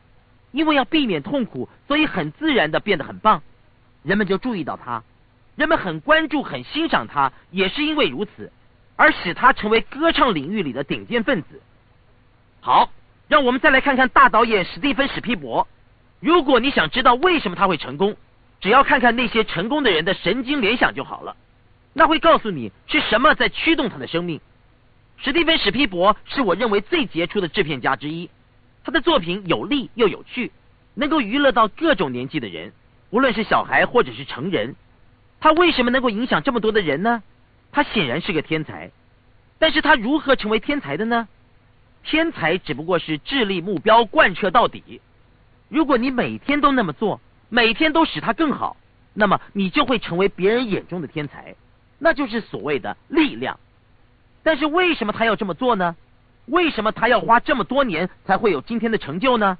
[0.51, 3.41] 因为要避免痛苦，所以很自然的变得很棒，
[4.03, 5.03] 人们就注意到他，
[5.55, 8.51] 人们很关注、很欣赏他，也是因为如此，
[8.95, 11.61] 而使他成为歌唱领域里的顶尖分子。
[12.61, 12.89] 好，
[13.27, 15.67] 让我们再来看看大导演史蒂芬史皮伯。
[16.19, 18.15] 如果你想知道为什么他会成功，
[18.61, 21.35] 只要看看那些成功的人的神经联想就好了，
[21.91, 24.39] 那会告诉你是什么在驱动他的生命。
[25.17, 28.29] 史蒂芬·史皮伯是我认为最杰出的制片家之一，
[28.83, 30.51] 他的作品有力又有趣，
[30.93, 32.71] 能够娱乐到各种年纪的人，
[33.09, 34.75] 无论是小孩或者是成人。
[35.41, 37.21] 他为什么能够影响这么多的人呢？
[37.73, 38.91] 他显然是个天才，
[39.59, 41.27] 但是他如何成为天才的呢？
[42.03, 45.01] 天才只不过是智力目标贯彻到底。
[45.69, 47.19] 如果你每天都那么做，
[47.49, 48.77] 每天都使他更好，
[49.13, 51.55] 那么你就会成为别人眼中的天才，
[51.97, 53.59] 那就是所谓的力量。
[54.43, 55.95] 但是为什么他要这么做呢？
[56.45, 59.57] 为什么他要花这么多年才会有今天的成就呢？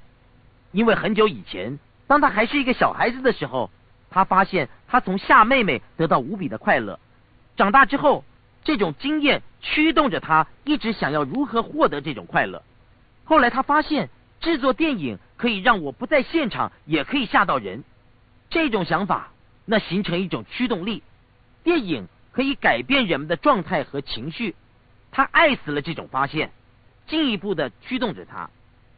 [0.70, 3.70] 因为很久以前，当他还是一个小孩子的时候，
[4.08, 5.00] 他发现他。
[5.00, 6.98] 从夏妹妹得到无比的快乐。
[7.56, 8.24] 长大之后，
[8.64, 12.62] 这种经验驱动着他一直想要如何获得这种快乐。
[13.24, 17.84] 后来他发现制作电影可以让我不在现场也可以吓到人，
[18.50, 19.30] 这种想法
[19.64, 21.02] 那形成一种驱动力。
[21.62, 24.54] 电影可以改变人们的状态和情绪，
[25.10, 26.52] 他爱死了这种发现，
[27.06, 28.50] 进一步的驱动着他。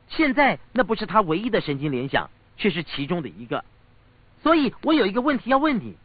[0.09, 3.65] 现在那不是他唯一的神经联想，却是其中的一个。
[4.43, 5.97] 所以我有一个问题要问你：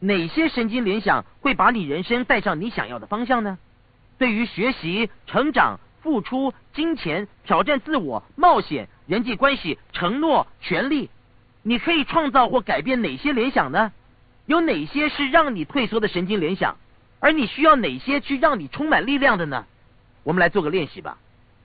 [0.00, 3.58] 哪些神经联想会把你人生带上你想要的方向呢？
[4.16, 11.10] 对于学习、成长、付出、金钱、挑战自我、冒险、人际关系、承诺、权利，
[11.62, 13.92] 你可以创造或改变哪些联想呢？
[14.46, 16.76] 有哪些是让你退缩的神经联想？
[17.20, 19.66] 而你需要哪些去让你充满力量的呢？
[20.22, 21.18] 我们来做个练习吧。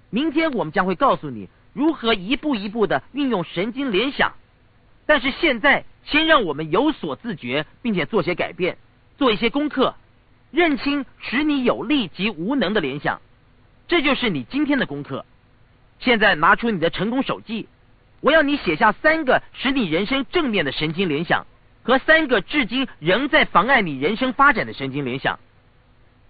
[0.09, 1.49] 明天我们将会告诉你。
[1.73, 4.33] 如何一步一步的运用神经联想？
[5.05, 8.77] 但是现在，先让我们有所自觉，并且做些改变，
[9.17, 9.95] 做一些功课，
[10.51, 13.21] 认清使你有利及无能的联想。
[13.87, 15.25] 这就是你今天的功课。
[15.99, 17.67] 现在拿出你的成功手记，
[18.21, 21.45] 我要你写下三个使你人生正面的神经联想，
[21.83, 25.39] 和三个至今仍在妨碍你人生发展的神经联想。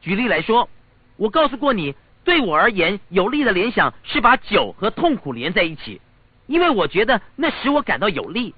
[0.02, 0.70] 举例来说，
[1.18, 1.96] 我告诉过你。
[2.26, 6.00] 对我而言，有利的联想是把酒和痛苦连在一起，
[6.48, 8.56] 因为我觉得那使我感到有利。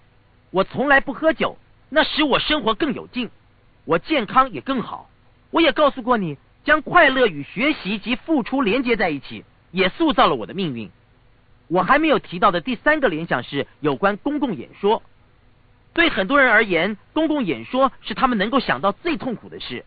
[0.51, 1.57] 我从来不喝酒，
[1.89, 3.29] 那使我生活更有劲，
[3.85, 5.09] 我健康也更好。
[5.51, 10.89] 我也告诉过你，将快乐与学习及付出连接在一起，也塑造了我的命运。
[11.67, 15.01] 我还没有提到的第三个联想是有关公共演说。
[15.93, 19.85] 对很多人而言，公共演说是他们能够想到最痛苦的事。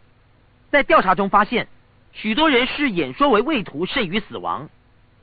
[0.71, 1.69] 在调查中发现。
[2.11, 4.71] 许多人视演说为畏途甚于死亡，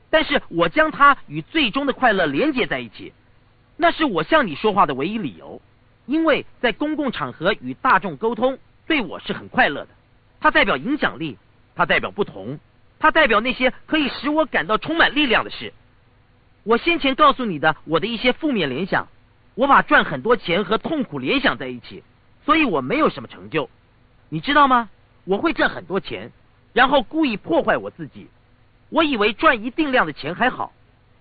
[0.08, 3.12] 但是我将它与最终的快乐连接在一起，
[3.76, 5.60] 那是我向你说话的唯一理由。
[6.06, 9.88] 因为在公共场合与大众沟通，对我是很快乐的。
[10.40, 11.36] 它代表影响力，
[11.74, 12.60] 它代表不同，
[13.00, 15.72] 它代表那些可以使我感到充满力量的事。
[16.62, 19.08] 我先前告诉你的我的一些负面联想，
[19.56, 22.04] 我把赚很多钱和痛苦联想在一起，
[22.44, 23.68] 所以我没有什么成就。
[24.28, 24.88] 你知道吗？
[25.24, 26.30] 我会挣很多钱。
[26.72, 28.28] 然后故意破坏我自己，
[28.90, 30.72] 我以为赚一定量的钱还好，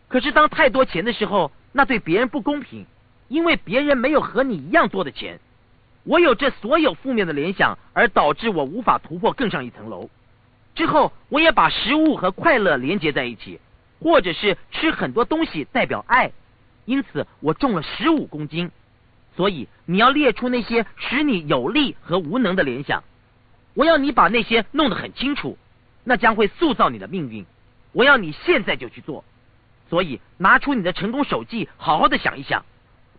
[0.09, 2.85] 可是当太多钱的时候，那对别人不公平，
[3.27, 5.41] 因为别人没有和你一样多的钱。
[6.05, 10.09] 我有这所有负面的联想，而导致我无法突破更上一层楼。
[10.73, 13.59] 之后，我也把食物和快乐连接在一起，
[13.99, 16.31] 或者是吃很多东西代表爱，
[16.85, 18.71] 因此我重了十五公斤。
[19.35, 23.03] 所以你要列出那些使你有利和无能的联想。
[23.73, 25.57] 我要你把那些弄得很清楚，
[26.05, 27.45] 那将会塑造你的命运。
[27.91, 29.25] 我要你现在就去做，
[29.89, 32.63] 所以拿出你的成功手记，好好的想一想，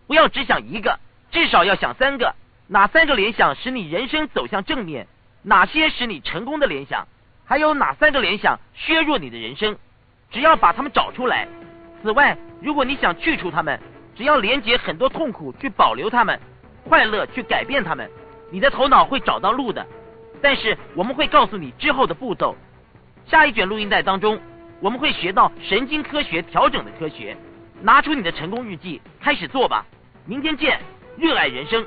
[0.07, 0.99] 不要只想一个，
[1.31, 2.35] 至少要想三个。
[2.67, 5.07] 哪三个联想使你人生走向正面？
[5.43, 7.07] 哪些使你成功的联想？
[7.45, 9.77] 还有哪三个联想削弱你的人生？
[10.29, 11.47] 只要把它们找出来。
[12.03, 13.79] 此外，如果你想去除它们，
[14.15, 16.37] 只要连接很多痛苦去保留它们，
[16.83, 18.09] 快乐去改变它们，
[18.51, 19.85] 你的头脑会找到路的。
[20.41, 22.55] 但是我们会告诉你之后的步骤。
[23.25, 24.39] 下一卷录音带当中，
[24.79, 27.35] 我们会学到神经科学调整的科学。
[27.81, 29.85] 拿出你的成功日记，开始做吧。
[30.25, 30.79] 明天见，
[31.17, 31.85] 热爱人生。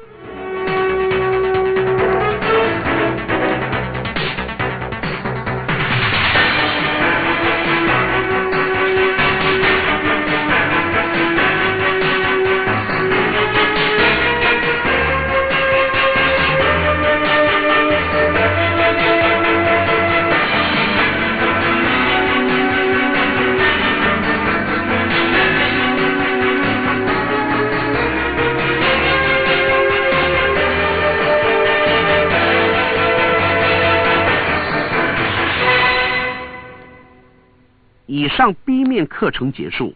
[38.12, 39.94] 以上 B 面课程结束，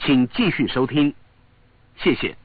[0.00, 1.14] 请继续收听，
[1.96, 2.36] 谢谢。